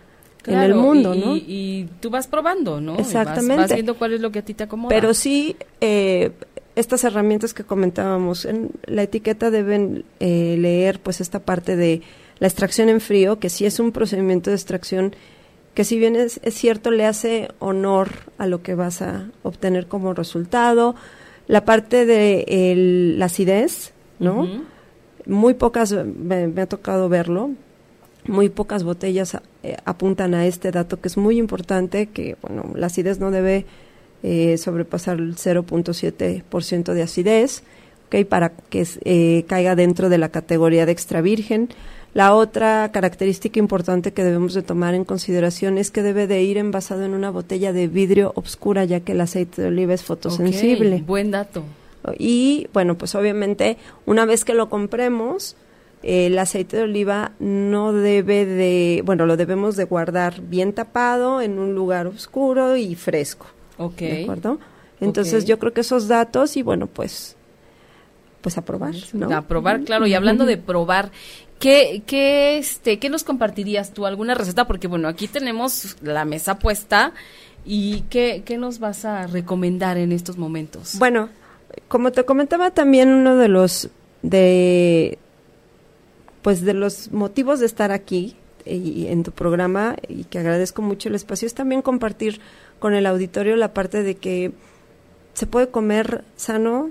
[0.47, 1.37] en el mundo, y, ¿no?
[1.37, 2.97] Y, tú vas probando, ¿no?
[2.99, 3.57] Exactamente.
[3.57, 4.95] Vas, viendo cuál es lo que a ti te acomoda.
[4.95, 6.33] Pero sí, eh,
[6.75, 12.03] estas herramientas que comentábamos, en la etiqueta deben eh, leer pues esta parte de
[12.39, 15.15] la extracción en frío, que sí es un procedimiento de extracción
[15.77, 20.15] que si bien es, cierto le hace honor a lo que vas a obtener como
[20.15, 20.97] resultado,
[21.49, 24.49] la parte de la acidez, ¿no?
[25.27, 27.51] Muy pocas, me, ha tocado verlo,
[28.29, 32.87] muy pocas botellas eh, apuntan a este dato que es muy importante, que bueno, la
[32.87, 33.67] acidez no debe
[34.23, 37.63] eh, sobrepasar el 0.7% de acidez,
[38.07, 38.25] ¿okay?
[38.25, 41.69] para que eh, caiga dentro de la categoría de extra virgen.
[42.15, 46.57] La otra característica importante que debemos de tomar en consideración es que debe de ir
[46.57, 51.03] envasado en una botella de vidrio obscura, ya que el aceite de oliva es fotosensible.
[51.07, 51.63] buen dato.
[52.19, 55.57] Y bueno, pues obviamente una vez que lo compremos,
[56.07, 61.59] el aceite de oliva no debe de, bueno, lo debemos de guardar bien tapado en
[61.59, 63.47] un lugar oscuro y fresco.
[63.77, 63.99] Ok.
[63.99, 64.61] ¿De acuerdo?
[65.01, 67.37] Entonces yo creo que esos datos y bueno, pues
[68.41, 69.37] pues a probar, ¿no?
[69.37, 70.07] A probar, claro.
[70.07, 71.11] Y hablando de probar,
[71.59, 74.07] ¿qué, qué, este, ¿qué nos compartirías tú?
[74.07, 74.69] ¿Alguna receta?
[74.69, 77.13] Porque bueno, aquí tenemos la mesa puesta
[77.65, 80.97] y ¿qué, qué nos vas a recomendar en estos momentos?
[81.01, 81.31] Bueno,
[81.89, 83.91] como te comentaba también uno de los
[84.23, 85.19] de
[86.47, 91.09] pues de los motivos de estar aquí y en tu programa y que agradezco mucho
[91.09, 92.41] el espacio es también compartir
[92.79, 94.53] con el auditorio la parte de que
[95.35, 96.91] se puede comer sano,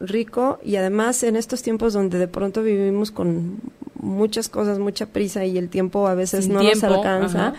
[0.00, 3.60] rico y además en estos tiempos donde de pronto vivimos con
[4.00, 7.54] muchas cosas, mucha prisa y el tiempo a veces no nos alcanza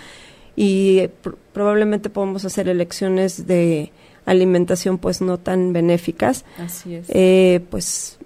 [0.57, 1.07] y
[1.53, 3.93] probablemente podemos hacer elecciones de
[4.25, 6.43] alimentación pues no tan benéficas.
[6.57, 7.05] Así es.
[7.07, 8.17] Eh, pues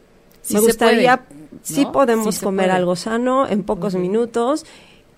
[0.50, 1.26] me gustaría,
[1.74, 4.66] sí podemos comer algo sano en pocos minutos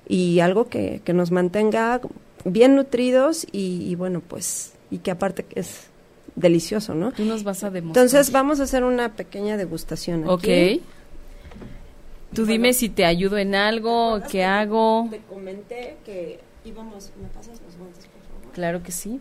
[0.08, 2.02] y algo que, que nos mantenga
[2.44, 5.88] bien nutridos y, bueno, pues, y que aparte es
[6.36, 7.12] delicioso, ¿no?
[7.12, 8.06] Tú nos vas a demostrar.
[8.06, 10.24] Entonces vamos a hacer una pequeña degustación.
[10.30, 10.78] Aquí.
[10.78, 10.84] Ok.
[12.34, 15.08] Tú dime si te ayudo en algo, qué hago.
[15.10, 18.54] Te comenté que íbamos, ¿me pasas los guantes, por favor?
[18.54, 19.20] Claro que sí.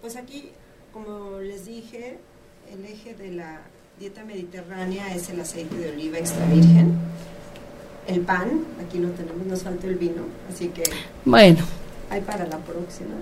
[0.00, 0.50] Pues aquí,
[0.92, 2.18] como les dije,
[2.72, 3.62] el eje de la
[3.98, 6.94] dieta mediterránea es el aceite de oliva extra virgen
[8.06, 10.84] el pan, aquí lo tenemos, nos falta el vino, así que...
[11.24, 11.58] Bueno.
[12.10, 13.16] Hay para la próxima.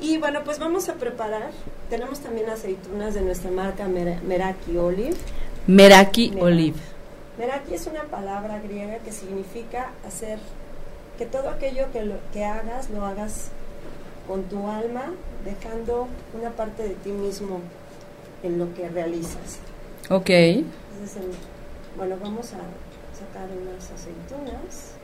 [0.00, 1.50] y bueno, pues vamos a preparar,
[1.90, 5.16] tenemos también aceitunas de nuestra marca Meraki Olive.
[5.66, 6.78] Meraki, Olive.
[7.36, 10.38] Meraki es una palabra griega que significa hacer,
[11.18, 13.48] que todo aquello que, lo, que hagas, lo hagas
[14.28, 15.12] con tu alma,
[15.44, 16.06] dejando
[16.38, 17.60] una parte de ti mismo
[18.42, 19.58] en lo que realizas.
[20.10, 20.30] Ok.
[21.96, 22.60] Bueno, vamos a
[23.18, 24.94] sacar unas aceitunas.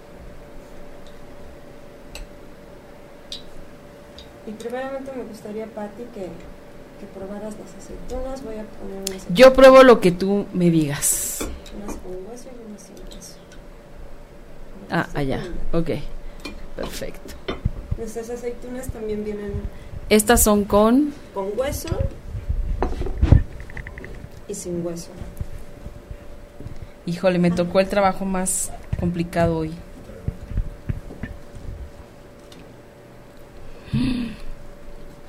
[4.47, 6.29] Y primeramente me gustaría, Patti, que,
[7.01, 8.44] que probaras las aceitunas.
[8.44, 11.38] Voy a poner unas Yo pruebo lo que tú me digas.
[11.77, 13.37] Unas con hueso y unas sin hueso.
[14.90, 15.42] Ah, allá.
[15.73, 15.90] Ok.
[16.77, 17.35] Perfecto.
[17.97, 19.53] Nuestras aceitunas también vienen...
[20.11, 21.14] Estas son con...
[21.33, 21.88] Con hueso
[24.55, 25.11] y sin hueso.
[27.07, 29.75] Híjole, me tocó el trabajo más complicado hoy.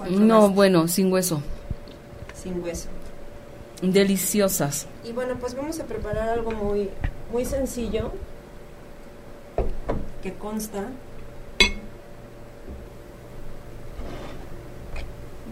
[0.10, 1.42] No, bueno, sin hueso.
[2.36, 2.90] Sin hueso.
[3.82, 4.88] Deliciosas.
[5.04, 6.90] Y bueno, pues vamos a preparar algo muy
[7.32, 8.12] muy sencillo
[10.22, 10.86] que consta.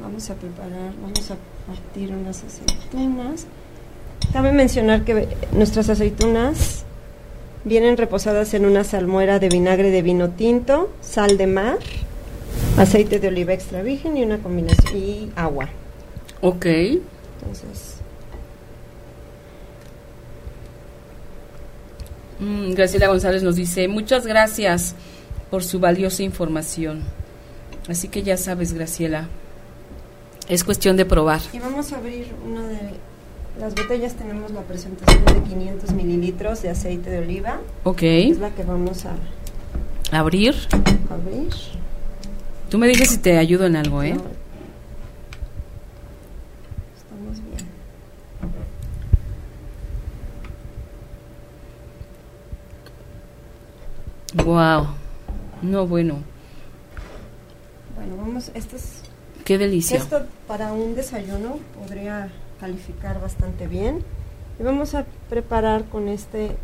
[0.02, 3.48] Vamos a preparar, vamos a partir unas aceitunas.
[4.32, 6.86] Cabe mencionar que nuestras aceitunas
[7.66, 11.78] vienen reposadas en una salmuera de vinagre de vino tinto, sal de mar,
[12.78, 15.70] aceite de oliva extra virgen y una combinación y agua.
[16.42, 16.66] Ok.
[16.66, 17.98] Entonces,
[22.40, 24.96] Mm, Graciela González nos dice, muchas gracias
[25.50, 27.02] por su valiosa información.
[27.88, 29.28] Así que ya sabes, Graciela,
[30.50, 31.40] es cuestión de probar.
[31.54, 32.78] y vamos a abrir una de
[33.60, 34.14] las botellas.
[34.16, 37.60] Tenemos la presentación de 500 mililitros de aceite de oliva.
[37.84, 39.14] Ok, Es la que vamos a
[40.18, 40.56] abrir.
[41.10, 41.50] abrir.
[42.70, 44.14] Tú me dices si te ayudo en algo, ¿eh?
[44.16, 44.24] No.
[46.98, 47.68] Estamos bien.
[54.46, 54.88] Wow.
[55.62, 56.18] No, bueno,
[57.96, 59.02] Bueno, vamos, esto es
[59.46, 59.98] qué delicia.
[59.98, 62.30] Esto para un desayuno podría
[62.64, 64.02] calificar bastante bien.
[64.58, 66.56] Y vamos a preparar con este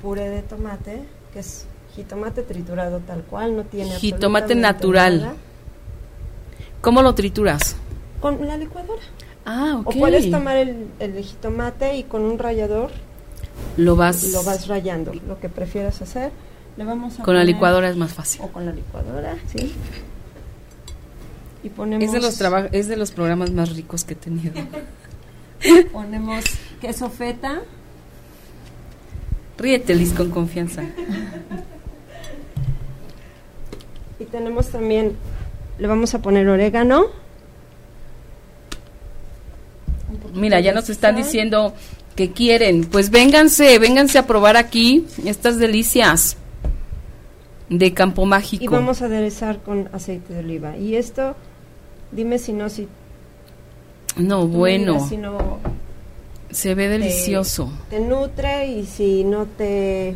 [0.00, 1.02] puré de tomate,
[1.34, 5.20] que es jitomate triturado tal cual, no tiene Jitomate natural.
[5.20, 5.34] nada.
[6.80, 7.76] ¿Cómo lo trituras?
[8.22, 9.02] Con la licuadora.
[9.44, 9.88] Ah, ok.
[9.88, 12.90] O puedes tomar el, el jitomate y con un rallador
[13.76, 14.32] Lo vas...
[14.32, 16.32] lo vas rayando, lo que prefieras hacer.
[16.78, 18.40] Le vamos a Con la licuadora es más fácil.
[18.42, 19.74] O con la licuadora, sí.
[21.62, 22.40] Y ponemos, Es de los
[22.72, 24.54] es de los programas más ricos que he tenido.
[25.92, 26.44] ponemos
[26.80, 27.62] queso feta.
[29.58, 30.82] Ríete, Liz, con confianza.
[34.18, 35.16] Y tenemos también,
[35.78, 37.06] le vamos a poner orégano.
[40.34, 41.74] Mira, ya nos están diciendo
[42.14, 42.84] que quieren.
[42.84, 46.36] Pues vénganse, vénganse a probar aquí estas delicias
[47.68, 48.64] de Campo Mágico.
[48.64, 50.76] Y vamos a aderezar con aceite de oliva.
[50.76, 51.36] Y esto,
[52.12, 52.88] dime si no, si
[54.16, 55.58] No, bueno, dirás si no
[56.50, 57.70] se ve delicioso.
[57.90, 60.14] te nutre y si no te,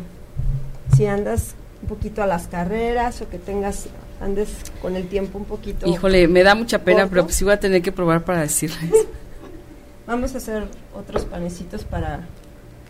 [0.95, 3.87] si andas un poquito a las carreras o que tengas,
[4.19, 4.49] andes
[4.81, 5.87] con el tiempo un poquito.
[5.87, 7.09] Híjole, me da mucha pena, ¿Corto?
[7.11, 8.91] pero pues sí voy a tener que probar para decirles.
[10.07, 10.63] Vamos a hacer
[10.95, 12.21] otros panecitos para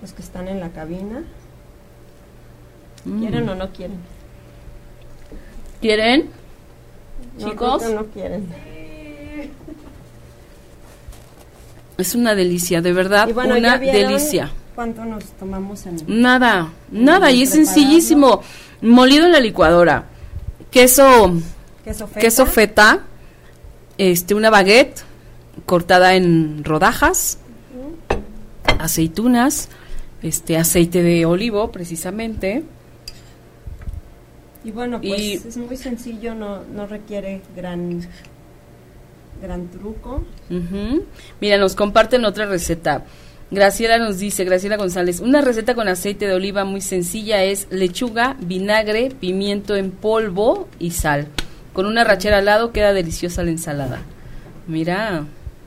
[0.02, 1.24] los que están en la cabina.
[3.20, 3.50] ¿Quieren Mm.
[3.50, 3.98] o no quieren?
[5.82, 6.30] ¿Quieren?
[7.40, 7.84] No, Chicos.
[7.92, 8.48] no quieren.
[12.02, 14.52] Es una delicia, de verdad, bueno, una ¿ya vieron delicia.
[14.76, 18.42] ¿Cuánto nos tomamos en Nada, nada, y es sencillísimo.
[18.82, 20.06] Molido en la licuadora.
[20.72, 21.34] Queso,
[21.84, 22.20] queso feta?
[22.20, 23.00] queso feta,
[23.98, 25.04] este, una baguette
[25.66, 27.38] cortada en rodajas,
[28.80, 29.70] aceitunas,
[30.24, 32.64] este, aceite de olivo, precisamente.
[34.64, 38.02] Y bueno, pues Y- es muy sencillo, no, no requiere gran
[39.42, 40.24] gran truco.
[41.40, 43.06] Mira, nos comparten otra receta.
[43.52, 48.38] Graciela nos dice, Graciela González, una receta con aceite de oliva muy sencilla es lechuga,
[48.40, 51.28] vinagre, pimiento en polvo y sal.
[51.74, 54.02] Con una rachera al lado queda deliciosa la ensalada.
[54.68, 55.26] Mira,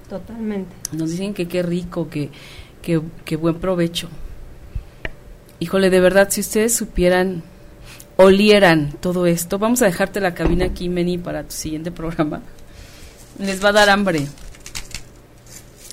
[0.08, 0.74] Totalmente.
[0.92, 2.30] nos dicen que qué rico, que,
[2.80, 4.08] que, que buen provecho.
[5.60, 7.42] Híjole, de verdad, si ustedes supieran,
[8.16, 12.40] olieran todo esto, vamos a dejarte la cabina aquí, Meni, para tu siguiente programa.
[13.38, 14.26] Les va a dar hambre.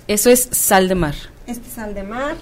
[0.08, 1.16] Eso es sal de mar.
[1.48, 2.36] Este sal de mar,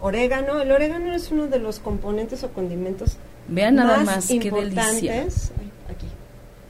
[0.00, 0.60] orégano.
[0.60, 3.16] El orégano es uno de los componentes o condimentos
[3.48, 5.22] Vean nada más, más, qué delicia.
[5.88, 6.06] aquí.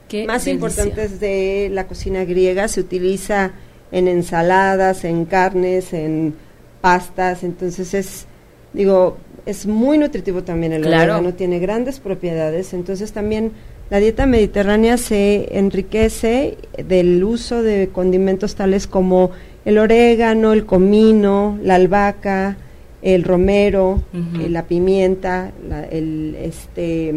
[0.07, 0.53] Qué más delicia.
[0.53, 2.67] importantes de la cocina griega.
[2.67, 3.51] Se utiliza
[3.91, 6.35] en ensaladas, en carnes, en
[6.81, 7.43] pastas.
[7.43, 8.25] Entonces es,
[8.73, 11.13] digo, es muy nutritivo también el Claro.
[11.15, 11.33] orégano.
[11.35, 12.73] Tiene grandes propiedades.
[12.73, 13.51] Entonces también
[13.91, 19.29] la dieta mediterránea se enriquece del uso de condimentos tales como
[19.65, 22.57] el orégano, el comino, la albahaca,
[23.03, 24.01] el romero,
[24.39, 27.13] eh, la pimienta, la- el este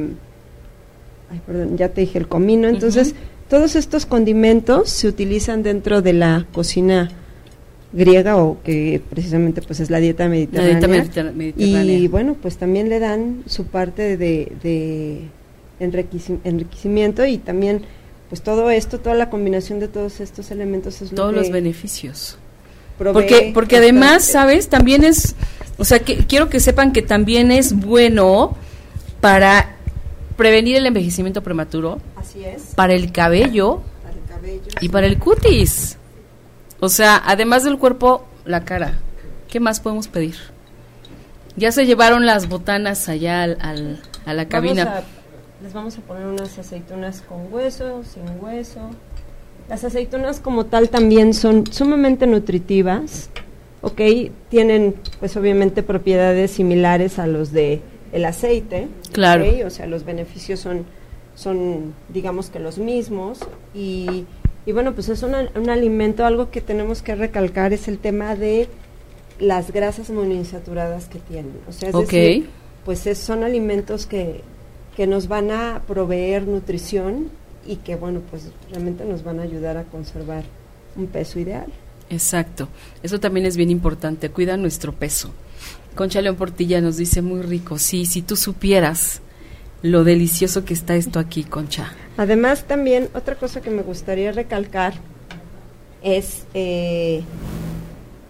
[1.31, 2.69] ay, perdón, ya te dije el comino.
[2.69, 3.15] Entonces,
[3.49, 7.11] todos estos condimentos se utilizan dentro de la cocina
[7.93, 10.73] griega o que precisamente pues es la dieta La mediterránea.
[10.81, 11.97] dieta mediter- mediterránea.
[11.99, 14.51] Y bueno, pues también le dan su parte de,
[15.85, 17.83] enriquecimiento y también
[18.29, 21.51] pues todo esto, toda la combinación de todos estos elementos es lo Todos que los
[21.51, 22.39] beneficios.
[22.99, 24.69] Porque, porque además, ¿sabes?
[24.69, 25.35] También es,
[25.79, 28.57] o sea, que quiero que sepan que también es bueno
[29.21, 29.77] para
[30.37, 34.63] prevenir el envejecimiento prematuro, Así es, para el cabello para el cabello.
[34.81, 35.97] y para el cutis.
[36.81, 38.99] O sea, además del cuerpo, la cara.
[39.49, 40.37] ¿Qué más podemos pedir?
[41.57, 44.85] Ya se llevaron las botanas allá al, al- a la cabina.
[44.85, 45.24] Vamos a-
[45.63, 48.81] les vamos a poner unas aceitunas con hueso, sin hueso.
[49.69, 53.31] Las aceitunas como tal también son sumamente nutritivas,
[53.81, 54.01] ¿ok?
[54.51, 57.81] Tienen pues obviamente propiedades similares a los de
[58.13, 59.45] el aceite, Claro.
[59.67, 60.85] O sea, los beneficios son,
[61.35, 63.39] son digamos que los mismos
[63.75, 64.25] y,
[64.67, 68.37] y bueno, pues es una- un alimento, algo que tenemos que recalcar es el tema
[68.37, 68.69] de
[69.41, 71.53] las grasas monoinsaturadas que tienen.
[71.69, 71.95] O sea, es
[72.35, 72.49] decir,
[72.85, 74.43] pues es- son alimentos que,
[74.97, 77.29] que nos van a proveer nutrición
[77.67, 80.45] y que, bueno, pues realmente nos van a ayudar a conservar
[80.97, 81.67] un peso ideal.
[82.11, 82.69] Exacto.
[83.03, 84.31] Eso también es bien importante.
[84.31, 85.31] Cuida nuestro peso.
[85.95, 87.79] Concha León Portilla nos dice muy rico.
[87.79, 89.21] Sí, si tú supieras
[89.83, 91.93] lo delicioso que está esto aquí, Concha.
[92.17, 94.95] Además, también otra cosa que me gustaría recalcar
[96.03, 97.23] es eh,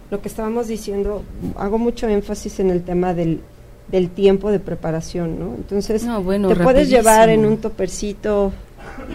[0.09, 1.23] lo que estábamos diciendo,
[1.57, 3.41] hago mucho énfasis en el tema del,
[3.87, 5.53] del tiempo de preparación, ¿no?
[5.55, 8.51] Entonces, No, bueno, te puedes llevar en un topercito,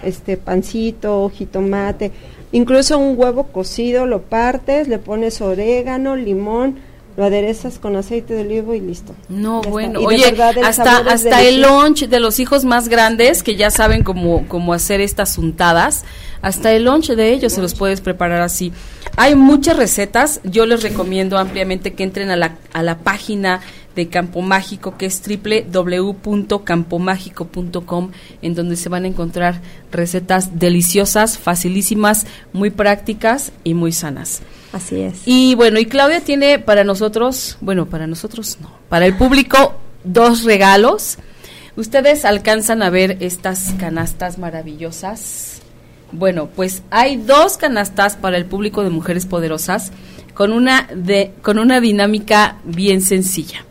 [0.04, 2.12] este pancito, jitomate,
[2.52, 6.76] incluso un huevo cocido, lo partes, le pones orégano, limón,
[7.16, 9.14] lo aderezas con aceite de olivo y listo.
[9.28, 13.42] No, Ya bueno, oye, verdad el hasta, hasta el lunch de los hijos más grandes
[13.42, 16.04] que ya saben cómo, cómo hacer estas untadas,
[16.40, 18.72] hasta el lunch de ellos se los puedes preparar así.
[19.16, 23.60] Hay muchas recetas, yo les recomiendo ampliamente que entren a la, a la página
[23.96, 28.10] de Campo Mágico que es www.campomágico.com
[28.42, 29.60] en donde se van a encontrar
[29.90, 34.42] recetas deliciosas, facilísimas, muy prácticas y muy sanas.
[34.72, 35.22] Así es.
[35.26, 39.74] Y bueno, y Claudia tiene para nosotros, bueno, para nosotros no, para el público
[40.04, 41.18] dos regalos.
[41.76, 45.60] Ustedes alcanzan a ver estas canastas maravillosas.
[46.12, 49.92] Bueno, pues hay dos canastas para el público de Mujeres Poderosas
[50.34, 53.64] con una de con una dinámica bien sencilla.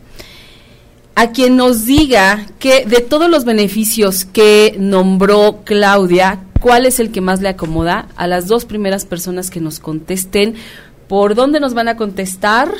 [1.14, 7.10] A quien nos diga que de todos los beneficios que nombró Claudia, ¿cuál es el
[7.12, 8.08] que más le acomoda?
[8.16, 10.54] A las dos primeras personas que nos contesten,
[11.08, 12.72] ¿por dónde nos van a contestar?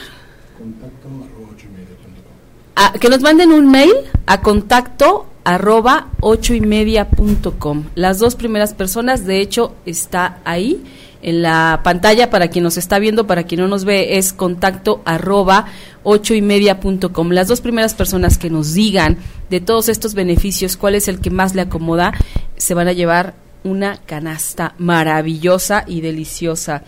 [2.77, 3.93] A- que nos manden un mail
[4.27, 7.85] a contacto arroba ocho y media punto com.
[7.95, 10.83] Las dos primeras personas, de hecho, está ahí
[11.23, 15.03] en la pantalla para quien nos está viendo, para quien no nos ve, es contacto
[15.05, 15.67] arroba
[16.03, 17.31] ocho y media punto com.
[17.31, 19.19] Las dos primeras personas que nos digan
[19.51, 22.13] de todos estos beneficios cuál es el que más le acomoda,
[22.57, 26.83] se van a llevar una canasta maravillosa y deliciosa.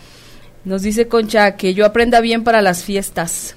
[0.64, 3.56] Nos dice Concha que yo aprenda bien para las fiestas.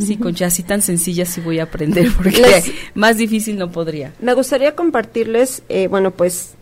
[0.00, 4.12] Sí, Concha, así tan sencilla sí voy a aprender, porque Les- más difícil no podría.
[4.20, 6.54] Me gustaría compartirles, eh, bueno, pues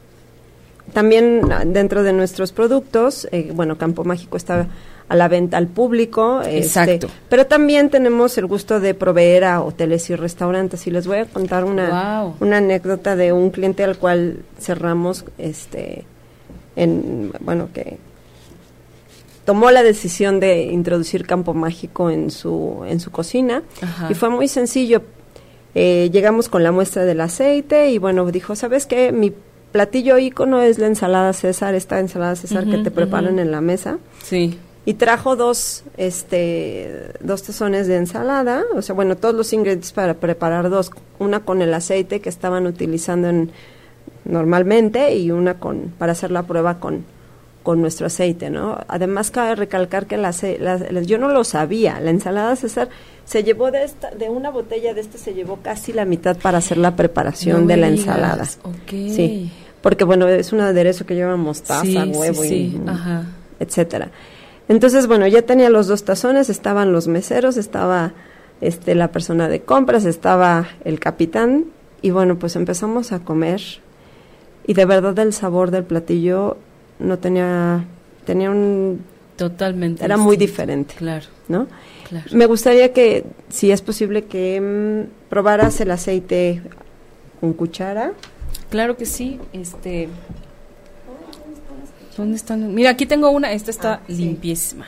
[0.93, 4.69] también ah, dentro de nuestros productos, eh, bueno, Campo Mágico está
[5.09, 6.41] a la venta al público.
[6.43, 7.09] este, Exacto.
[7.29, 10.87] pero también tenemos el gusto de proveer a hoteles y restaurantes.
[10.87, 12.37] Y les voy a contar una, Wow.
[12.41, 16.05] una anécdota de un cliente al cual cerramos, este,
[16.77, 17.99] en, bueno, que
[19.45, 23.63] tomó la decisión de introducir Campo Mágico en su, en su cocina.
[23.83, 24.09] Ajá.
[24.11, 25.03] Y fue muy sencillo.
[25.75, 29.13] Eh, llegamos con la muestra del aceite y bueno, dijo, ¿sabes qué?
[29.13, 29.33] Mi
[29.75, 33.99] platillo ícono es la ensalada César, esta ensalada César que te preparan en la mesa.
[34.23, 34.57] Sí.
[34.87, 40.15] Y trajo dos, este, dos tazones de ensalada, o sea, bueno, todos los ingredientes para
[40.15, 43.51] preparar dos, una con el aceite que estaban utilizando en,
[44.25, 47.05] normalmente y una con, para hacer la prueba con,
[47.65, 48.79] con nuestro aceite, ¿no?
[48.87, 52.89] Además cabe recalcar que la, la- la- yo no lo sabía, la ensalada César
[53.25, 56.59] se llevó de esta, de una botella de este se llevó casi la mitad para
[56.59, 58.07] hacer la preparación No de la digas.
[58.07, 58.45] ensalada.
[58.65, 58.91] Ok.
[58.91, 59.51] Sí,
[59.85, 62.89] porque bueno, es un aderezo que lleva mostaza, Sí, huevo sí, y.
[62.89, 63.25] Ajá.
[63.61, 64.11] etcétera.
[64.67, 68.15] Entonces, bueno, ya tenía los dos tazones, estaban los meseros, estaba
[68.63, 71.67] este la persona de compras, estaba el capitán
[72.01, 73.61] y bueno, pues empezamos a comer
[74.67, 76.57] y de verdad el sabor del platillo
[76.99, 77.85] no tenía
[78.25, 79.03] tenía un
[79.37, 80.03] Totalmente.
[80.03, 81.67] era muy diferente, Claro, ¿no?
[82.09, 82.25] claro.
[82.33, 86.63] Me gustaría que si es posible que mm, probaras el aceite
[87.41, 88.13] con cuchara.
[88.75, 89.39] Claro que sí.
[89.53, 90.09] Este.
[92.17, 92.75] ¿Dónde están?
[92.75, 93.53] Mira, aquí tengo una.
[93.53, 94.15] Esta está Ah, sí.
[94.17, 94.85] limpiísima.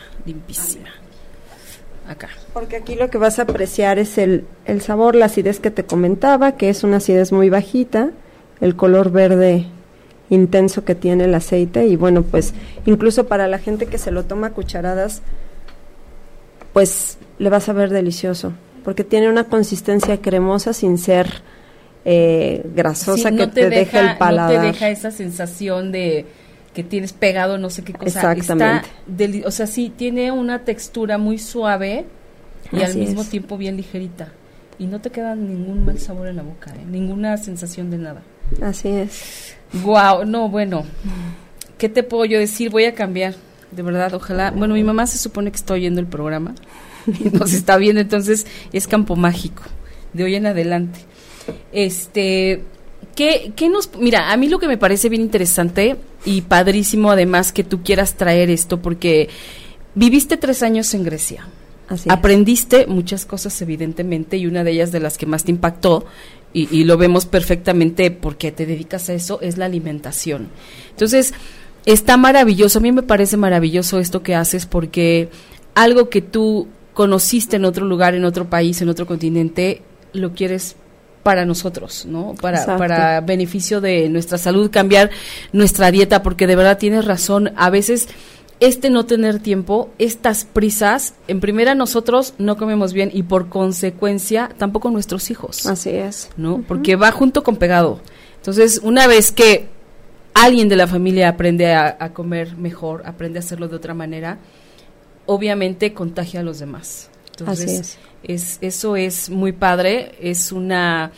[2.09, 2.29] Acá.
[2.53, 5.85] Porque aquí lo que vas a apreciar es el, el sabor, la acidez que te
[5.87, 8.11] comentaba, que es una acidez muy bajita,
[8.61, 9.67] el color verde
[10.31, 12.55] intenso que tiene el aceite y bueno, pues
[12.87, 15.23] incluso para la gente que se lo toma a cucharadas,
[16.73, 18.53] pues le vas a ver delicioso,
[18.85, 21.43] porque tiene una consistencia cremosa sin ser
[22.09, 24.55] eh, grasosa Sí, que no te, deja el paladar.
[24.55, 26.25] No te deja esa sensación de
[26.73, 28.33] que tienes pegado no sé qué cosa.
[28.33, 28.89] Exactamente.
[29.19, 32.05] Está o sea, sí, tiene una textura muy suave
[32.71, 33.29] y al mismo es.
[33.29, 34.33] tiempo bien ligerita.
[34.79, 36.85] y no te queda ningún mal sabor en la boca, ¿eh?
[36.89, 38.23] ninguna sensación de nada.
[38.63, 39.57] Así es.
[39.83, 40.85] Wow, no, bueno.
[41.79, 42.71] ¿Qué te puedo yo decir?
[42.71, 43.35] Voy a cambiar,
[43.73, 44.53] de verdad, ojalá.
[44.53, 46.55] Bueno, mi mamá se supone que está oyendo el programa
[47.07, 49.65] y nos está viendo, entonces es campo mágico,
[50.13, 51.01] de hoy en adelante.
[51.73, 52.63] Este,
[53.15, 53.91] ¿qué, ¿qué nos...?
[53.99, 58.15] Mira, a mí lo que me parece bien interesante y padrísimo además que tú quieras
[58.15, 59.29] traer esto, porque
[59.95, 61.47] viviste tres años en Grecia.
[61.89, 62.13] Así es.
[62.15, 66.05] Aprendiste muchas cosas, evidentemente, y una de ellas de las que más te impactó,
[66.53, 70.49] y, y lo vemos perfectamente porque te dedicas a eso, es la alimentación.
[70.91, 71.35] Entonces,
[71.85, 75.29] está maravilloso, a mí me parece maravilloso esto que haces porque
[75.75, 79.83] algo que tú conociste en otro lugar, en otro país, en otro continente,
[80.13, 80.77] lo quieres
[81.27, 82.37] para nosotros, ¿no?
[82.41, 82.79] Para, Exacto.
[82.79, 85.11] para beneficio de nuestra salud, cambiar
[85.53, 88.07] nuestra dieta, porque de verdad tienes razón, a veces
[88.61, 94.51] este no tener tiempo, estas prisas, en primera nosotros no comemos bien y por consecuencia
[94.57, 95.67] tampoco nuestros hijos.
[95.67, 96.31] Así es.
[96.37, 96.63] ¿no?
[96.69, 98.01] Porque va junto con pegado.
[98.37, 99.67] Entonces, una vez que
[100.33, 104.39] alguien de la familia aprende a, a comer mejor, aprende a hacerlo de otra manera,
[105.27, 107.11] obviamente contagia a los demás.
[107.33, 107.99] Entonces, Así es.
[108.27, 111.11] Es- eso es muy padre, es una,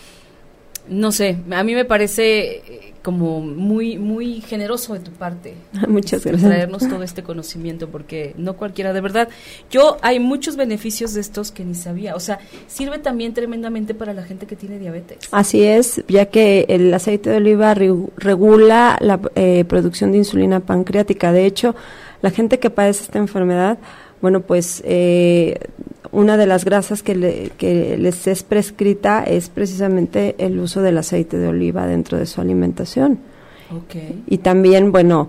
[0.88, 5.54] no sé, a mí me parece eh, como muy, muy generoso de tu parte.
[5.88, 6.48] Muchas gracias.
[6.50, 9.28] Traernos todo este conocimiento, porque no cualquiera, de verdad,
[9.70, 14.12] yo hay muchos beneficios de estos que ni sabía, o sea, sirve también tremendamente para
[14.14, 15.18] la gente que tiene diabetes.
[15.30, 20.60] Así es, ya que el aceite de oliva regu- regula la eh, producción de insulina
[20.60, 21.32] pancreática.
[21.32, 21.74] De hecho,
[22.20, 23.78] la gente que padece esta enfermedad,
[24.20, 25.56] bueno, pues eh,
[26.12, 30.98] una de las grasas que, le- que les es prescrita es precisamente el uso del
[30.98, 33.18] aceite de oliva dentro de su alimentación.
[34.26, 35.28] Y también, bueno,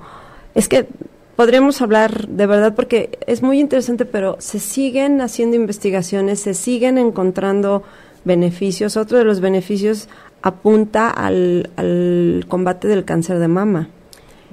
[0.56, 0.88] es que
[1.36, 6.98] podríamos hablar de verdad porque es muy interesante, pero se siguen haciendo investigaciones, se siguen
[6.98, 7.84] encontrando
[8.24, 8.96] beneficios.
[8.96, 10.08] Otro de los beneficios
[10.42, 13.90] apunta al, al combate del cáncer de mama.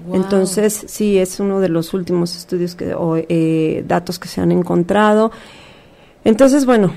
[0.07, 0.17] Wow.
[0.17, 4.51] Entonces, sí, es uno de los últimos estudios que, o eh, datos que se han
[4.53, 5.31] encontrado.
[6.27, 6.93] Entonces, bueno,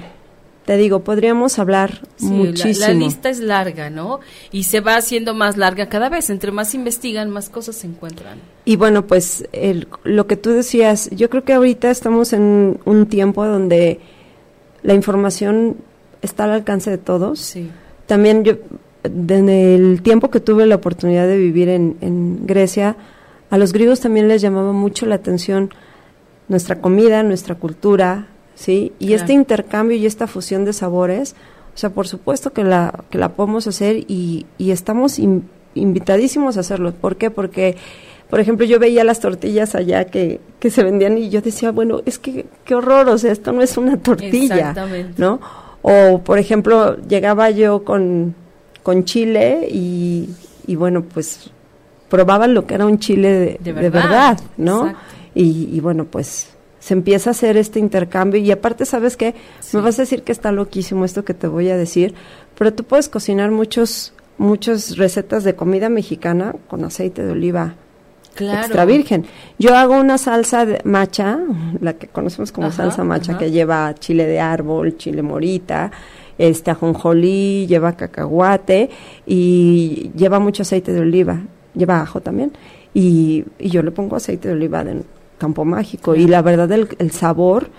[0.65, 2.87] te digo, podríamos hablar Sí, muchísimo.
[2.87, 4.19] La, lista es larga, ¿no?
[4.51, 6.29] Y se va haciendo más larga cada vez.
[6.29, 8.39] Entre más investigan, más cosas se encuentran.
[8.65, 13.05] Y bueno, pues el- lo que tú decías, yo creo que ahorita estamos en un
[13.07, 13.99] tiempo donde
[14.83, 15.77] la información
[16.21, 17.39] está al alcance de todos.
[17.39, 17.69] Sí.
[18.05, 18.53] También yo,
[19.03, 22.95] en el tiempo que tuve la oportunidad de vivir en, en Grecia,
[23.49, 25.73] a los griegos también les llamaba mucho la atención
[26.47, 28.27] nuestra comida, nuestra cultura,
[28.59, 28.91] ¿sí?
[28.99, 29.21] Y Claro.
[29.21, 31.35] este intercambio y esta fusión de sabores,
[31.73, 36.57] o sea, por supuesto que la, que la podemos hacer y, y estamos in- invitadísimos
[36.57, 36.91] a hacerlo.
[36.93, 37.31] ¿Por qué?
[37.31, 37.77] Porque,
[38.29, 42.01] por ejemplo, yo veía las tortillas allá que, que se vendían y yo decía, bueno,
[42.05, 45.13] es que qué horror, o sea, esto no es una tortilla, Exactamente.
[45.17, 45.39] ¿no?
[45.81, 48.35] O, por ejemplo, llegaba yo con,
[48.83, 50.27] con chile y,
[50.67, 51.49] y bueno, pues
[52.09, 54.93] probaban lo que era un chile de, De de verdad, verdad, ¿no?
[55.33, 56.49] Y, y bueno, pues
[56.79, 59.35] se empieza a hacer este intercambio y aparte, ¿sabes qué?
[59.59, 59.77] Sí.
[59.77, 62.13] Me vas a decir que está loquísimo esto que te voy a decir,
[62.57, 67.75] pero tú puedes cocinar muchos muchas recetas de comida mexicana con aceite de oliva
[68.35, 68.59] Claro.
[68.59, 69.25] extra virgen.
[69.57, 71.37] Yo hago una salsa de macha,
[71.81, 73.39] la que conocemos como Ajá, salsa macha, ajá.
[73.39, 75.91] que lleva chile de árbol, chile morita,
[76.37, 78.89] este ajonjolí, lleva cacahuate
[79.25, 81.41] y lleva mucho aceite de oliva,
[81.75, 82.53] lleva ajo también.
[82.93, 85.01] Y, y yo le pongo aceite de oliva de
[85.39, 87.71] campo mágico y la verdad el, el sabor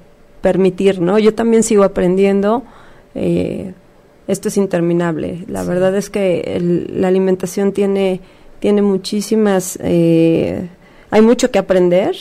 [0.42, 1.20] permitir, ¿no?
[1.20, 2.64] Yo también sigo aprendiendo.
[3.16, 3.74] Eh,
[4.28, 5.46] esto es interminable.
[5.48, 8.22] La verdad es que la alimentación tiene
[8.64, 10.70] tiene muchísimas, eh,
[11.12, 12.16] hay mucho que aprender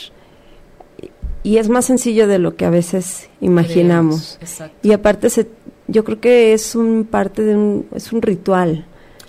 [1.45, 4.41] y es más sencillo de lo que a veces imaginamos.
[4.83, 5.47] y aparte se,
[5.87, 8.87] yo creo que es un parte de un, es un ritual,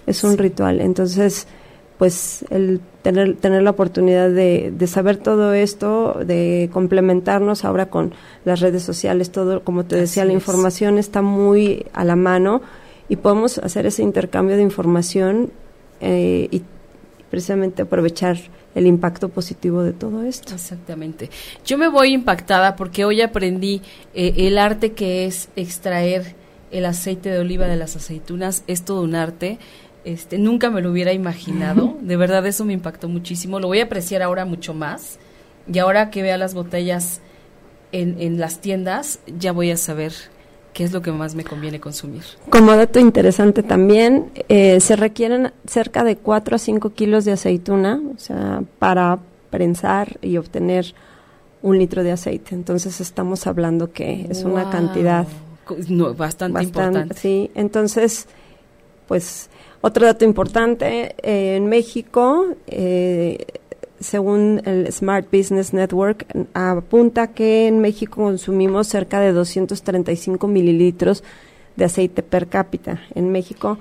[0.08, 0.82] es un ritual.
[0.82, 1.46] Entonces,
[2.04, 8.14] pues el tener, tener la oportunidad de, de, saber todo esto, de complementarnos ahora con
[8.44, 12.62] las redes sociales, todo, como te decía, la información está muy a la mano
[13.08, 15.54] y podemos hacer ese intercambio de información
[16.02, 16.64] eh, y
[17.32, 18.38] precisamente aprovechar
[18.76, 20.54] el impacto positivo de todo esto.
[20.54, 21.30] Exactamente.
[21.66, 23.82] Yo me voy impactada porque hoy aprendí
[24.14, 26.36] eh, el arte que es extraer
[26.70, 29.58] el aceite de oliva de las aceitunas, es todo un arte
[30.06, 31.98] este, nunca me lo hubiera imaginado.
[32.02, 33.60] De verdad, eso me impactó muchísimo.
[33.60, 35.20] Lo voy a apreciar ahora mucho más.
[35.72, 37.22] Y ahora que vea las botellas
[37.92, 40.14] en, en las tiendas, ya voy a saber
[40.74, 42.24] qué es lo que más me conviene consumir.
[42.50, 48.02] Como dato interesante también, eh, se requieren cerca de 4 a 5 kilos de aceituna,
[48.16, 50.94] o sea, para prensar y obtener
[51.62, 52.56] un litro de aceite.
[52.56, 55.28] Entonces estamos hablando que es una cantidad
[55.68, 57.14] bastante, bastante importante.
[57.16, 58.28] Sí, entonces,
[59.08, 59.50] pues
[59.86, 63.46] otro dato importante, eh, en México, eh,
[64.00, 71.22] según el Smart Business Network, apunta que en México consumimos cerca de 235 mililitros
[71.76, 73.02] de aceite per cápita.
[73.14, 73.78] En México,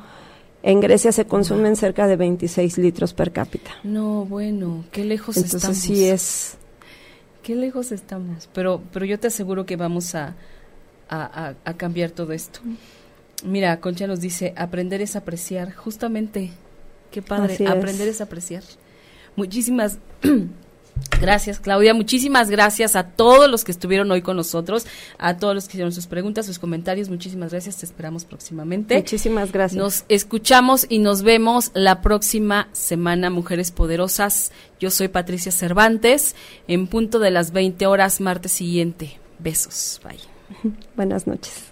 [0.64, 3.70] en Grecia se consumen cerca de 26 litros per cápita.
[3.84, 5.54] No, bueno, qué lejos estamos.
[5.54, 6.56] Entonces sí es...
[7.44, 10.34] Qué lejos estamos, pero, pero yo te aseguro que vamos a,
[11.08, 12.58] a, a cambiar todo esto.
[13.44, 16.50] Mira, Concha nos dice, aprender es apreciar, justamente,
[17.10, 18.20] qué padre, aprender es.
[18.20, 18.62] apreciar.
[19.34, 19.98] Muchísimas
[21.20, 24.86] gracias, Claudia, muchísimas gracias a todos los que estuvieron hoy con nosotros,
[25.18, 28.96] a todos los que hicieron sus preguntas, sus comentarios, muchísimas gracias, te esperamos próximamente.
[28.96, 29.82] Muchísimas gracias.
[29.82, 34.52] Nos escuchamos y nos vemos la próxima semana, Mujeres Poderosas.
[34.78, 36.36] Yo soy Patricia Cervantes,
[36.68, 39.18] en punto de las 20 horas, martes siguiente.
[39.38, 40.72] Besos, bye.
[40.96, 41.71] Buenas noches.